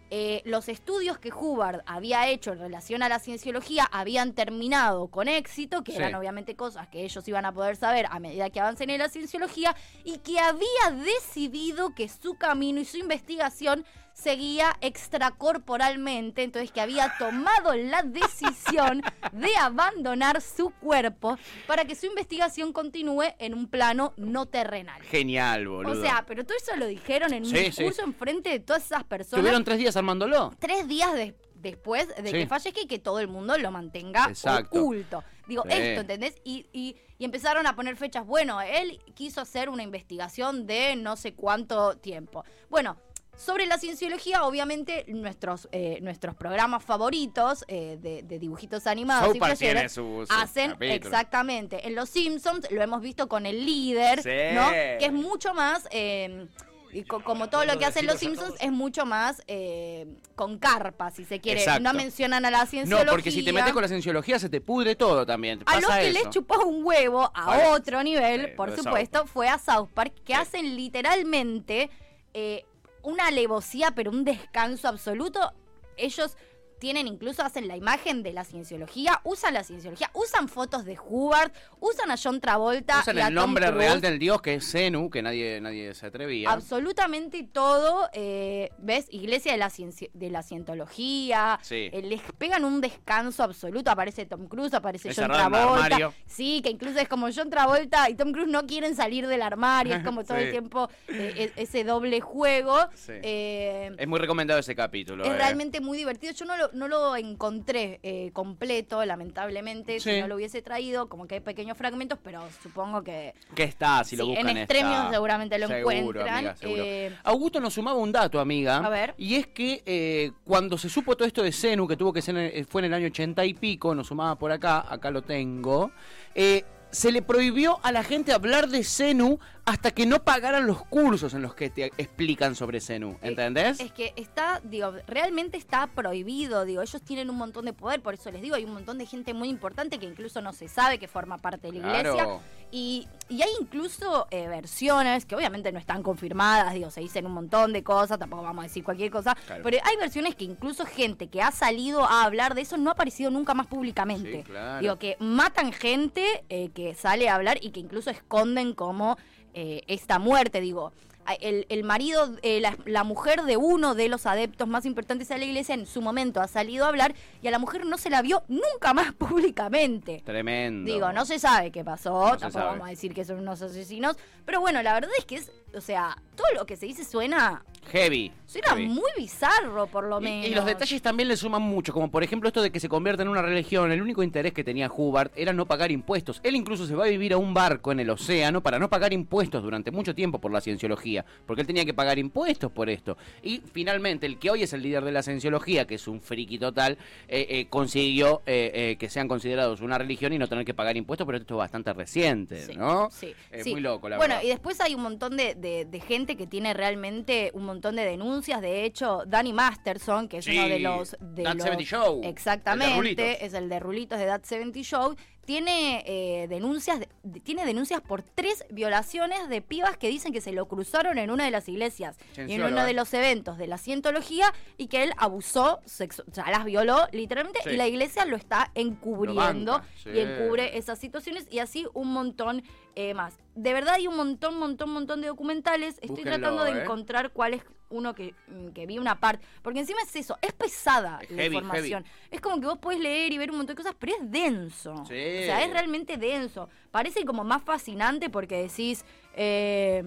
eh, 0.09 0.41
los 0.45 0.69
estudios 0.69 1.17
que 1.19 1.31
Hubbard 1.33 1.81
había 1.85 2.27
hecho 2.29 2.53
en 2.53 2.59
relación 2.59 3.03
a 3.03 3.09
la 3.09 3.19
cienciología 3.19 3.87
habían 3.91 4.33
terminado 4.33 5.07
con 5.07 5.27
éxito, 5.27 5.83
que 5.83 5.91
Sí. 5.91 5.97
eran 5.97 6.15
obviamente 6.15 6.55
cosas 6.55 6.87
que 6.87 7.03
ellos 7.03 7.27
iban 7.27 7.45
a 7.45 7.51
poder 7.53 7.75
saber 7.75 8.05
a 8.09 8.19
medida 8.19 8.49
que 8.49 8.59
avancen 8.59 8.89
en 8.89 8.99
la 8.99 9.09
cienciología, 9.09 9.75
y 10.03 10.19
que 10.19 10.39
había 10.39 10.91
decidido 10.91 11.93
que 11.93 12.07
su 12.07 12.35
camino 12.35 12.79
y 12.79 12.85
su 12.85 12.97
investigación 12.97 13.85
seguía 14.21 14.75
extracorporalmente, 14.81 16.43
entonces 16.43 16.71
que 16.71 16.81
había 16.81 17.13
tomado 17.19 17.75
la 17.75 18.01
decisión 18.03 19.01
de 19.31 19.55
abandonar 19.57 20.41
su 20.41 20.71
cuerpo 20.71 21.37
para 21.67 21.85
que 21.85 21.95
su 21.95 22.07
investigación 22.07 22.73
continúe 22.73 23.23
en 23.39 23.53
un 23.53 23.67
plano 23.67 24.13
no 24.17 24.47
terrenal. 24.47 25.01
Genial, 25.03 25.67
boludo. 25.67 25.99
O 25.99 26.01
sea, 26.01 26.25
pero 26.27 26.43
todo 26.45 26.57
eso 26.57 26.75
lo 26.77 26.87
dijeron 26.87 27.33
en 27.33 27.43
un 27.43 27.49
Sí, 27.49 27.57
sí. 27.57 27.63
discurso 27.83 28.03
enfrente 28.03 28.49
de 28.49 28.59
todas 28.59 28.85
esas 28.85 29.03
personas 29.03 29.41
Tuvieron 29.41 29.63
tres 29.63 29.77
días 29.77 29.95
armándolo. 29.95 30.53
tres 30.59 30.87
días 30.87 31.13
de- 31.13 31.35
después 31.55 32.07
de 32.15 32.29
Sí. 32.29 32.37
que 32.37 32.47
fallezca 32.47 32.81
y 32.81 32.87
que 32.87 32.99
todo 32.99 33.19
el 33.19 33.27
mundo 33.27 33.57
lo 33.57 33.71
mantenga 33.71 34.25
Exacto. 34.29 34.79
oculto. 34.79 35.23
Digo, 35.47 35.63
Sí. 35.63 35.69
esto, 35.73 36.01
¿entendés? 36.01 36.35
Y, 36.43 36.67
y- 36.73 36.95
y 37.17 37.25
empezaron 37.25 37.65
a 37.67 37.75
poner 37.75 37.95
fechas. 37.95 38.25
Bueno, 38.25 38.61
él 38.61 38.99
quiso 39.15 39.41
hacer 39.41 39.69
una 39.69 39.81
investigación 39.81 40.67
de 40.67 40.95
no 40.95 41.15
sé 41.15 41.33
cuánto 41.33 41.97
tiempo. 41.97 42.43
Bueno. 42.69 42.97
Sobre 43.37 43.67
la 43.67 43.77
cienciología, 43.77 44.43
obviamente, 44.45 45.05
nuestros, 45.09 45.69
eh, 45.71 45.99
nuestros 46.01 46.35
programas 46.35 46.83
favoritos 46.83 47.63
eh, 47.67 47.97
de, 48.01 48.23
de 48.23 48.39
dibujitos 48.39 48.87
animados 48.87 49.35
y 49.35 49.39
tiene 49.55 49.87
su- 49.89 50.25
su 50.27 50.33
hacen 50.33 50.71
capítulo. 50.71 50.93
exactamente. 50.95 51.87
En 51.87 51.93
Los 51.95 52.09
Simpsons 52.09 52.67
lo 52.71 52.81
hemos 52.81 53.01
visto 53.01 53.27
con 53.29 53.45
el 53.45 53.63
líder, 53.65 54.23
Sí. 54.23 54.55
¿no? 54.55 54.69
Que 54.71 54.97
es 55.05 55.13
mucho 55.13 55.53
más. 55.53 55.87
eh, 55.91 56.47
Y 56.93 57.03
co- 57.03 57.21
como 57.21 57.47
todo 57.49 57.65
lo 57.65 57.77
que 57.77 57.85
hacen 57.85 58.07
los 58.07 58.17
Simpsons 58.17 58.55
es 58.59 58.71
mucho 58.71 59.05
más 59.05 59.43
eh, 59.47 60.07
con 60.35 60.57
carpa, 60.57 61.11
si 61.11 61.25
se 61.25 61.39
quiere. 61.41 61.59
Exacto. 61.59 61.83
No 61.83 61.93
mencionan 61.93 62.45
a 62.45 62.49
la 62.49 62.65
cienciología. 62.65 63.05
No, 63.05 63.11
porque 63.11 63.29
si 63.29 63.43
te 63.43 63.51
metes 63.53 63.73
con 63.73 63.81
la 63.81 63.89
cienciología 63.89 64.39
se 64.39 64.49
te 64.49 64.61
pudre 64.61 64.95
todo 64.95 65.25
también. 65.25 65.61
A 65.67 65.79
los 65.81 65.91
que 65.91 66.09
eso. 66.09 66.19
les 66.23 66.29
chupó 66.31 66.65
un 66.65 66.83
huevo 66.85 67.29
a 67.35 67.45
Vale. 67.45 67.65
otro 67.67 68.01
nivel, 68.03 68.45
Sí, 68.47 68.51
por 68.55 68.73
supuesto, 68.75 69.27
fue 69.27 69.49
a 69.49 69.59
South 69.59 69.89
Park, 69.93 70.13
que 70.25 70.33
Sí. 70.33 70.39
hacen 70.39 70.75
literalmente 70.75 71.89
eh, 72.33 72.65
una 73.07 73.27
alevosía, 73.27 73.91
pero 73.91 74.11
un 74.11 74.25
descanso 74.25 74.89
absoluto. 74.89 75.53
Ellos 75.95 76.35
tienen, 76.79 77.07
incluso 77.07 77.43
hacen 77.43 77.67
la 77.67 77.75
imagen 77.75 78.23
de 78.23 78.33
la 78.33 78.43
cienciología, 78.43 79.19
usan 79.23 79.53
la 79.53 79.63
cienciología, 79.63 80.09
usan 80.13 80.47
fotos 80.47 80.85
de 80.85 80.97
Hubbard, 80.99 81.51
usan 81.79 82.11
a 82.11 82.15
John 82.21 82.39
Travolta. 82.39 82.99
Usan 82.99 83.17
y 83.17 83.21
a 83.21 83.27
el 83.27 83.33
Tom 83.35 83.43
nombre 83.43 83.71
real 83.71 84.01
del 84.01 84.19
dios 84.19 84.41
que 84.41 84.55
es 84.55 84.71
Zenu, 84.71 85.09
que 85.09 85.21
nadie, 85.21 85.59
nadie 85.61 85.93
se 85.95 86.05
atrevía. 86.07 86.51
Absolutamente 86.51 87.43
todo, 87.43 88.09
eh, 88.13 88.69
¿ves? 88.77 89.07
Iglesia 89.09 89.51
de 89.51 89.57
la, 89.57 89.69
cienci- 89.69 90.09
de 90.13 90.29
la 90.29 90.43
cientología. 90.43 91.59
Sí. 91.61 91.89
eh, 91.91 92.01
les 92.03 92.21
pegan 92.37 92.63
un 92.65 92.81
descanso 92.81 93.43
absoluto. 93.43 93.91
Aparece 93.91 94.25
Tom 94.25 94.47
Cruise, 94.47 94.73
aparece 94.73 95.13
John 95.15 95.27
Travolta. 95.31 96.11
Sí, 96.25 96.61
que 96.63 96.69
incluso 96.69 96.99
es 96.99 97.07
como 97.07 97.27
John 97.35 97.49
Travolta 97.49 98.09
y 98.09 98.15
Tom 98.15 98.31
Cruise 98.31 98.49
no 98.49 98.65
quieren 98.67 98.95
salir 98.95 99.27
del 99.27 99.41
armario. 99.41 99.95
Es 99.95 100.03
como 100.03 100.23
todo 100.25 100.37
Sí. 100.37 100.43
el 100.43 100.51
tiempo 100.51 100.89
eh, 101.07 101.51
e- 101.55 101.61
ese 101.61 101.83
doble 101.83 102.21
juego. 102.21 102.77
Sí. 102.93 103.13
Es 103.23 104.07
muy 104.07 104.19
recomendado 104.19 104.59
ese 104.59 104.75
capítulo. 104.75 105.23
es 105.23 105.31
realmente 105.35 105.81
muy 105.81 105.97
divertido. 105.97 106.33
Yo 106.33 106.45
no 106.45 106.55
lo, 106.57 106.66
no 106.73 106.87
lo 106.87 107.15
encontré 107.15 107.99
eh, 108.03 108.31
completo, 108.33 109.03
lamentablemente. 109.05 109.99
Sí. 109.99 110.11
Si 110.11 110.19
no 110.21 110.27
lo 110.27 110.35
hubiese 110.35 110.61
traído, 110.61 111.07
como 111.09 111.27
que 111.27 111.35
hay 111.35 111.41
pequeños 111.41 111.77
fragmentos, 111.77 112.19
pero 112.23 112.41
supongo 112.63 113.01
que. 113.03 113.33
Que 113.55 113.63
está, 113.63 114.03
si 114.03 114.15
lo 114.15 114.23
Sí, 114.25 114.29
buscan 114.31 114.49
en 114.49 114.57
Extremios 114.57 115.09
seguramente 115.11 115.57
lo 115.59 115.67
Seguro, 115.67 115.91
encuentran. 115.95 116.35
amiga, 116.37 116.55
seguro. 116.55 116.83
Eh, 116.83 117.15
Augusto 117.23 117.59
nos 117.59 117.73
sumaba 117.73 117.97
un 117.97 118.11
dato, 118.11 118.39
amiga. 118.39 118.77
A 118.77 118.89
ver. 118.89 119.13
Y 119.17 119.35
es 119.35 119.47
que 119.47 119.83
eh, 119.85 120.31
cuando 120.45 120.77
se 120.77 120.89
supo 120.89 121.15
todo 121.15 121.27
esto 121.27 121.43
de 121.43 121.51
Zenu, 121.51 121.87
que 121.87 121.97
tuvo 121.97 122.11
que 122.13 122.21
ser 122.21 122.37
en 122.37 122.51
el- 122.57 122.65
fue 122.65 122.81
en 122.81 122.85
el 122.85 122.93
año 122.93 123.07
ochenta 123.07 123.45
y 123.45 123.53
pico, 123.53 123.93
nos 123.95 124.07
sumaba 124.07 124.35
por 124.35 124.51
acá, 124.51 124.85
acá 124.91 125.11
lo 125.11 125.21
tengo. 125.21 125.91
eh, 126.35 126.63
se 126.91 127.11
le 127.11 127.21
prohibió 127.21 127.79
a 127.83 127.91
la 127.91 128.03
gente 128.03 128.33
hablar 128.33 128.69
de 128.69 128.83
Zenu 128.83 129.39
hasta 129.65 129.91
que 129.91 130.05
no 130.05 130.23
pagaran 130.23 130.65
los 130.65 130.83
cursos 130.85 131.33
en 131.33 131.41
los 131.41 131.53
que 131.53 131.69
te 131.69 131.91
explican 131.97 132.55
sobre 132.55 132.79
Zenu. 132.79 133.17
¿Entendés? 133.21 133.79
Es 133.79 133.91
que 133.91 134.13
está, 134.15 134.61
digo, 134.63 134.93
realmente 135.07 135.57
está 135.57 135.87
prohibido, 135.87 136.63
digo, 136.63 136.81
ellos 136.81 137.01
tienen 137.01 137.29
un 137.29 137.35
montón 137.35 137.65
de 137.65 137.73
poder, 137.73 138.01
por 138.01 138.13
eso 138.13 138.31
les 138.31 138.41
digo, 138.41 138.55
hay 138.55 138.63
un 138.63 138.73
montón 138.73 138.97
de 138.97 139.05
gente 139.05 139.33
muy 139.33 139.49
importante 139.49 139.99
que 139.99 140.05
incluso 140.05 140.41
no 140.41 140.53
se 140.53 140.69
sabe 140.69 140.99
que 140.99 141.07
forma 141.07 141.37
parte 141.37 141.71
de 141.71 141.79
la 141.79 141.97
iglesia. 141.97 142.39
Y, 142.71 143.07
y 143.29 143.41
hay 143.41 143.49
incluso 143.61 144.27
eh, 144.31 144.47
versiones 144.47 145.25
que 145.25 145.35
obviamente 145.35 145.71
no 145.71 145.79
están 145.79 146.03
confirmadas, 146.03 146.73
digo, 146.73 146.91
se 146.91 147.01
dicen 147.01 147.25
un 147.25 147.31
montón 147.33 147.71
de 147.73 147.83
cosas, 147.83 148.19
tampoco 148.19 148.43
vamos 148.43 148.63
a 148.63 148.67
decir 148.67 148.83
cualquier 148.83 149.09
cosa, 149.11 149.35
Claro. 149.45 149.63
pero 149.63 149.77
hay 149.83 149.95
versiones 149.97 150.35
que 150.35 150.43
incluso 150.45 150.85
gente 150.85 151.27
que 151.27 151.41
ha 151.41 151.51
salido 151.51 152.03
a 152.03 152.23
hablar 152.23 152.55
de 152.55 152.61
eso 152.61 152.77
no 152.77 152.89
ha 152.89 152.93
aparecido 152.93 153.31
nunca 153.31 153.53
más 153.53 153.67
públicamente. 153.67 154.37
Sí, 154.37 154.43
claro. 154.43 154.81
Digo, 154.81 154.95
que 154.99 155.15
matan 155.19 155.71
gente 155.71 156.43
eh, 156.49 156.69
que 156.69 156.93
sale 156.93 157.29
a 157.29 157.35
hablar 157.35 157.57
y 157.61 157.71
que 157.71 157.79
incluso 157.79 158.09
esconden 158.09 158.73
como 158.73 159.17
eh, 159.53 159.81
esta 159.87 160.19
muerte, 160.19 160.59
digo. 160.61 160.91
A- 161.27 161.33
El, 161.35 161.65
el 161.69 161.83
marido, 161.83 162.35
eh, 162.41 162.59
la, 162.61 162.75
la 162.85 163.03
mujer 163.03 163.43
de 163.43 163.57
uno 163.57 163.93
de 163.93 164.09
los 164.09 164.25
adeptos 164.25 164.67
más 164.67 164.85
importantes 164.85 165.27
de 165.27 165.37
la 165.37 165.45
iglesia 165.45 165.75
en 165.75 165.85
su 165.85 166.01
momento 166.01 166.41
ha 166.41 166.47
salido 166.47 166.85
a 166.85 166.87
hablar 166.87 167.13
y 167.43 167.47
a 167.47 167.51
la 167.51 167.59
mujer 167.59 167.85
no 167.85 167.97
se 167.97 168.09
la 168.09 168.21
vio 168.21 168.43
nunca 168.47 168.93
más 168.93 169.13
públicamente. 169.17 170.21
Tremendo. 170.25 170.91
Digo, 170.91 171.11
no 171.13 171.25
se 171.25 171.39
sabe 171.39 171.71
qué 171.71 171.83
pasó, 171.83 172.31
No 172.31 172.37
tampoco 172.37 172.65
vamos 172.65 172.87
a 172.87 172.89
decir 172.89 173.13
que 173.13 173.25
son 173.25 173.39
unos 173.39 173.61
asesinos, 173.61 174.15
pero 174.45 174.59
bueno, 174.59 174.81
la 174.81 174.93
verdad 174.93 175.11
es 175.17 175.25
que 175.25 175.35
es, 175.35 175.51
o 175.75 175.81
sea, 175.81 176.15
todo 176.35 176.47
lo 176.55 176.65
que 176.65 176.75
se 176.77 176.85
dice 176.85 177.03
suena, 177.03 177.63
Heavy. 177.91 178.31
Heavy. 178.47 178.87
muy 178.87 179.09
bizarro 179.17 179.87
por 179.87 180.05
lo 180.05 180.19
menos. 180.21 180.47
Y, 180.47 180.55
los 180.55 180.65
detalles 180.65 181.01
también 181.01 181.27
le 181.29 181.37
suman 181.37 181.61
mucho, 181.61 181.93
como 181.93 182.09
por 182.09 182.23
ejemplo 182.23 182.47
esto 182.47 182.61
de 182.61 182.71
que 182.71 182.79
se 182.79 182.89
convierta 182.89 183.21
en 183.23 183.29
una 183.29 183.41
religión. 183.41 183.91
El 183.91 184.01
único 184.01 184.23
interés 184.23 184.53
que 184.53 184.63
tenía 184.63 184.89
Hubbard 184.91 185.31
era 185.35 185.53
no 185.53 185.65
pagar 185.65 185.91
impuestos. 185.91 186.39
Él 186.43 186.55
incluso 186.55 186.85
se 186.87 186.95
va 186.95 187.05
a 187.05 187.07
vivir 187.07 187.33
a 187.33 187.37
un 187.37 187.53
barco 187.53 187.91
en 187.91 187.99
el 187.99 188.09
océano 188.09 188.61
para 188.61 188.79
no 188.79 188.89
pagar 188.89 189.13
impuestos 189.13 189.61
durante 189.63 189.91
mucho 189.91 190.15
tiempo 190.15 190.39
por 190.39 190.51
la 190.51 190.61
cienciología, 190.61 191.25
porque 191.45 191.61
él 191.61 191.67
tenía 191.67 191.85
que 191.85 191.93
pagar 191.93 192.17
impuestos 192.19 192.71
por 192.71 192.89
esto. 192.89 193.17
Y 193.43 193.61
finalmente, 193.73 194.25
el 194.25 194.39
que 194.39 194.49
hoy 194.51 194.63
es 194.63 194.73
el 194.73 194.81
líder 194.81 195.03
de 195.03 195.11
la 195.11 195.23
cienciología, 195.23 195.85
que 195.85 195.95
es 195.95 196.07
un 196.07 196.21
friki 196.21 196.57
total, 196.57 196.97
eh, 197.27 197.45
eh, 197.49 197.67
consiguió 197.69 198.41
eh, 198.45 198.71
eh, 198.73 198.95
que 198.97 199.09
sean 199.09 199.27
considerados 199.27 199.81
una 199.81 199.97
religión 199.97 200.33
y 200.33 200.37
no 200.37 200.47
tener 200.47 200.63
que 200.65 200.73
pagar 200.73 200.95
impuestos, 200.97 201.25
pero 201.25 201.37
esto 201.37 201.55
es 201.55 201.57
bastante 201.57 201.91
reciente, 201.93 202.65
Sí, 202.65 202.75
¿no? 202.75 203.09
Sí, 203.11 203.33
sí. 203.61 203.71
muy 203.71 203.81
loco, 203.81 204.07
la 204.09 204.17
bueno, 204.17 204.35
verdad. 204.35 204.45
y 204.45 204.49
después 204.49 204.79
hay 204.81 204.95
un 204.95 205.01
montón 205.01 205.35
de, 205.37 205.55
de- 205.55 205.85
de 205.85 205.99
gente 205.99 206.35
que 206.37 206.47
tiene 206.47 206.73
realmente 206.73 207.51
un 207.53 207.65
montón 207.65 207.95
de 207.95 208.05
denuncias. 208.05 208.36
De 208.41 208.85
hecho, 208.85 209.23
Danny 209.25 209.51
Masterson, 209.53 210.27
que 210.27 210.37
es 210.37 210.45
Sí, 210.45 210.57
uno 210.57 210.67
de 210.67 210.79
los. 210.79 211.15
De 211.19 211.43
That 211.43 211.55
los- 211.55 211.63
70 211.63 211.83
Show, 211.83 212.21
el 212.23 212.29
Exactamente, 212.29 212.95
Rulitos. 212.97 213.25
es 213.41 213.53
el 213.53 213.67
de 213.69 213.79
Rulitos 213.79 214.19
de 214.19 214.25
That 214.27 214.43
70 214.43 214.79
Show. 214.83 215.15
Tiene 215.45 216.03
eh, 216.05 216.47
denuncias, 216.49 216.99
de- 216.99 217.07
de- 217.23 217.39
tiene 217.39 217.65
denuncias 217.65 218.01
por 218.01 218.21
tres 218.21 218.65
violaciones 218.69 219.47
de 219.47 219.61
pibas 219.61 219.95
que 219.97 220.09
dicen 220.09 220.33
que 220.33 220.41
se 220.41 220.51
lo 220.51 220.67
cruzaron 220.67 221.17
en 221.17 221.31
una 221.31 221.45
de 221.45 221.51
las 221.51 221.69
iglesias 221.69 222.17
y 222.35 222.51
en 222.53 222.63
uno 222.63 222.83
de 222.83 222.91
los 222.93 223.13
eventos 223.13 223.57
de 223.57 223.65
la 223.67 223.77
cientología 223.77 224.53
y 224.77 224.87
que 224.87 225.03
él 225.03 225.13
abusó, 225.17 225.79
sexu- 225.85 226.25
o 226.29 226.33
sea, 226.33 226.51
las 226.51 226.65
violó 226.65 227.07
literalmente 227.13 227.61
Sí. 227.63 227.69
y 227.69 227.77
la 227.77 227.87
iglesia 227.87 228.25
lo 228.25 228.35
está 228.35 228.71
encubriendo 228.75 229.71
banca, 229.71 229.87
sí. 230.03 230.09
y 230.09 230.19
encubre 230.19 230.77
esas 230.77 230.99
situaciones 230.99 231.47
y 231.49 231.59
así 231.59 231.87
un 231.93 232.11
montón 232.11 232.61
eh, 232.95 233.13
más. 233.13 233.37
De 233.55 233.73
verdad 233.73 233.93
hay 233.93 234.07
un 234.07 234.17
montón, 234.17 234.57
montón, 234.59 234.89
montón 234.89 235.21
de 235.21 235.27
documentales. 235.27 235.93
Estoy 236.01 236.09
Búsquenlo, 236.09 236.37
tratando 236.39 236.63
de 236.65 236.71
eh. 236.71 236.81
encontrar 236.81 237.31
cuál 237.31 237.53
es 237.53 237.63
uno 237.89 238.13
que, 238.13 238.33
mm, 238.47 238.69
que 238.69 238.85
vi 238.85 238.97
una 238.99 239.19
parte. 239.19 239.45
Porque 239.61 239.79
encima 239.79 240.01
es 240.01 240.15
eso, 240.15 240.37
es 240.41 240.53
pesada 240.53 241.19
Es 241.21 241.31
la 241.31 241.43
heavy, 241.43 241.55
información. 241.57 242.05
Es 242.31 242.41
como 242.41 242.59
que 242.59 242.65
vos 242.67 242.77
podés 242.77 242.99
leer 242.99 243.31
y 243.33 243.37
ver 243.37 243.51
un 243.51 243.57
montón 243.57 243.75
de 243.75 243.81
cosas, 243.83 243.95
pero 243.99 244.13
es 244.13 244.31
denso. 244.31 244.95
Sí. 245.07 245.13
O 245.13 245.43
sea, 245.43 245.63
es 245.63 245.71
realmente 245.71 246.17
denso. 246.17 246.69
Parece 246.91 247.25
como 247.25 247.43
más 247.43 247.63
fascinante 247.63 248.29
porque 248.29 248.61
decís... 248.63 249.05
eh, 249.35 250.03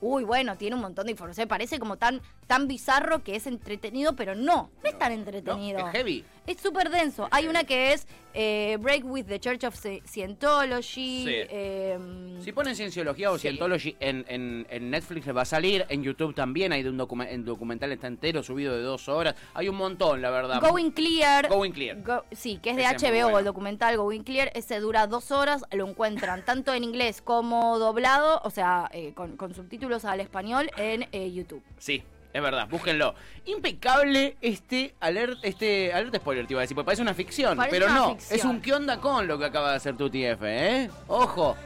Uy, 0.00 0.24
bueno, 0.24 0.58
tiene 0.58 0.76
un 0.76 0.82
montón 0.82 1.06
de 1.06 1.12
información. 1.12 1.48
Parece 1.48 1.78
como 1.78 1.96
tan, 1.96 2.20
tan 2.46 2.68
bizarro 2.68 3.22
que 3.22 3.36
es 3.36 3.46
entretenido, 3.46 4.14
pero 4.16 4.34
no, 4.34 4.70
no 4.82 4.88
es 4.90 4.98
tan 4.98 5.12
No, 5.12 5.18
entretenido. 5.18 5.78
es 5.86 5.92
heavy. 5.92 6.24
Es 6.46 6.60
súper 6.60 6.90
denso. 6.90 7.26
Hay 7.30 7.46
una 7.46 7.64
que 7.64 7.94
es 7.94 8.06
eh, 8.34 8.76
Break 8.80 9.04
with 9.06 9.24
the 9.24 9.40
Church 9.40 9.64
of 9.64 9.74
Sci- 9.82 10.02
Scientology. 10.06 11.24
Sí. 11.24 11.26
eh, 11.28 11.98
Si 12.42 12.52
ponen 12.52 12.76
Cienciología 12.76 13.30
o 13.30 13.34
Sí. 13.38 13.42
Scientology 13.48 13.96
en, 14.00 14.24
en, 14.28 14.66
en 14.68 14.90
Netflix 14.90 15.26
les 15.26 15.34
va 15.36 15.42
a 15.42 15.46
salir, 15.46 15.86
en 15.88 16.02
YouTube 16.02 16.34
también 16.34 16.72
hay 16.72 16.82
de 16.82 16.90
un 16.90 17.00
el 17.28 17.44
documental 17.44 17.92
está 17.92 18.06
entero, 18.08 18.42
subido 18.42 18.76
de 18.76 18.82
dos 18.82 19.08
horas. 19.08 19.34
Hay 19.54 19.68
un 19.68 19.76
montón, 19.76 20.20
la 20.20 20.30
verdad. 20.30 20.60
Going 20.60 20.90
Clear. 20.90 21.48
Going 21.48 21.72
Clear. 21.72 22.02
Go- 22.02 22.24
sí, 22.32 22.58
que 22.62 22.70
es 22.70 22.76
de 22.76 22.82
Ese 22.84 23.06
HBO, 23.06 23.22
bueno. 23.24 23.38
el 23.38 23.44
documental 23.46 23.96
Going 23.96 24.22
Clear. 24.22 24.50
Ese 24.54 24.80
dura 24.80 25.06
dos 25.06 25.30
horas. 25.30 25.64
Lo 25.72 25.88
encuentran 25.88 26.44
tanto 26.44 26.74
en 26.74 26.84
inglés 26.84 27.22
como 27.22 27.78
doblado, 27.78 28.40
o 28.44 28.50
sea, 28.50 28.90
eh, 28.92 29.12
con, 29.14 29.36
con 29.36 29.54
subtítulos 29.54 30.04
al 30.04 30.20
español 30.20 30.70
en 30.76 31.06
eh, 31.12 31.32
YouTube. 31.32 31.62
Sí, 31.78 32.02
es 32.34 32.42
verdad, 32.42 32.68
búsquenlo. 32.68 33.14
Impecable 33.46 34.36
este 34.42 34.94
alert, 35.00 35.38
este 35.42 35.92
alerta 35.92 36.18
spoiler, 36.18 36.46
te 36.46 36.52
iba 36.52 36.60
a 36.60 36.64
decir, 36.64 36.74
porque 36.74 36.86
parece 36.86 37.00
una 37.02 37.14
ficción, 37.14 37.56
Parece 37.56 37.76
pero 37.76 37.86
una 37.90 37.94
no, 37.94 38.08
ficción. 38.16 38.38
es 38.38 38.44
un 38.44 38.60
qué 38.60 38.72
onda 38.74 39.00
con 39.00 39.26
lo 39.28 39.38
que 39.38 39.44
acaba 39.46 39.70
de 39.70 39.76
hacer 39.76 39.96
tu 39.96 40.10
TF, 40.10 40.42
¿eh? 40.42 40.90
Ojo. 41.06 41.56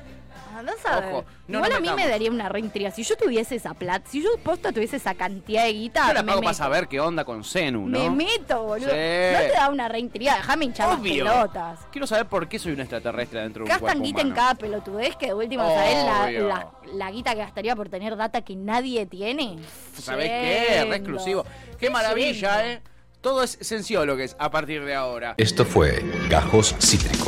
Andás 0.57 0.85
a 0.87 1.01
ver. 1.01 1.13
Ojo, 1.15 1.25
no 1.47 1.59
Igual 1.59 1.73
a 1.73 1.75
mí 1.77 1.81
metamos. 1.83 2.05
me 2.05 2.09
daría 2.11 2.31
una 2.31 2.49
reintriga. 2.49 2.91
Si 2.91 3.03
yo 3.05 3.17
tuviese 3.17 3.55
esa 3.57 3.75
plata, 3.75 4.09
si 4.11 4.23
yo 4.23 4.31
posta 4.43 4.73
tuviese 4.73 4.97
esa 4.97 5.15
cantidad 5.15 5.65
de 5.65 5.73
guita, 5.73 6.09
Yo 6.09 6.15
la 6.15 6.23
me 6.23 6.29
pago 6.29 6.41
para 6.41 6.51
meto. 6.53 6.59
saber 6.59 6.89
qué 6.89 7.01
onda 7.01 7.25
con 7.25 7.45
Zenu, 7.45 7.89
¿no? 7.89 7.99
Me 7.99 8.11
meto, 8.11 8.63
boludo. 8.65 8.89
Sí. 8.89 8.95
No 8.95 9.39
te 9.41 9.53
da 9.55 9.69
una 9.71 9.89
reintriga, 9.89 10.37
déjame 10.37 10.65
hinchar 10.67 10.99
Obvio. 10.99 11.25
las 11.25 11.35
pelotas. 11.35 11.79
Quiero 11.93 12.07
saber 12.07 12.27
por 12.27 12.49
qué 12.49 12.59
soy 12.59 12.73
un 12.73 12.81
extraterrestre 12.81 13.41
dentro 13.41 13.61
de 13.61 13.65
un 13.65 13.69
Gastan 13.69 13.81
cuerpo 13.81 14.03
guita 14.05 14.21
en 14.21 14.27
humano. 14.29 14.41
cada 14.43 14.55
pelotudez 14.57 15.17
que 15.17 15.27
de 15.27 15.35
última, 15.35 15.65
¿sabés 15.69 16.05
la, 16.05 16.31
la, 16.31 16.71
la 16.93 17.11
guita 17.11 17.33
que 17.35 17.39
gastaría 17.41 17.77
por 17.77 17.89
tener 17.89 18.17
data 18.17 18.43
que 18.43 18.57
nadie 18.57 19.07
tiene? 19.07 19.59
¿Sabés 19.99 20.29
qué? 20.29 20.85
Re 20.89 20.97
exclusivo. 20.97 21.45
Qué 21.79 21.87
Qué 21.87 21.91
maravilla. 21.91 22.67
¿eh? 22.73 22.83
Todo 23.21 23.43
es 23.43 23.59
Cienciólogos 23.61 24.37
a 24.39 24.51
partir 24.51 24.85
de 24.85 24.95
ahora. 24.95 25.35
Esto 25.39 25.65
fue 25.65 26.05
Gajos 26.29 26.75
Cítricos. 26.79 27.28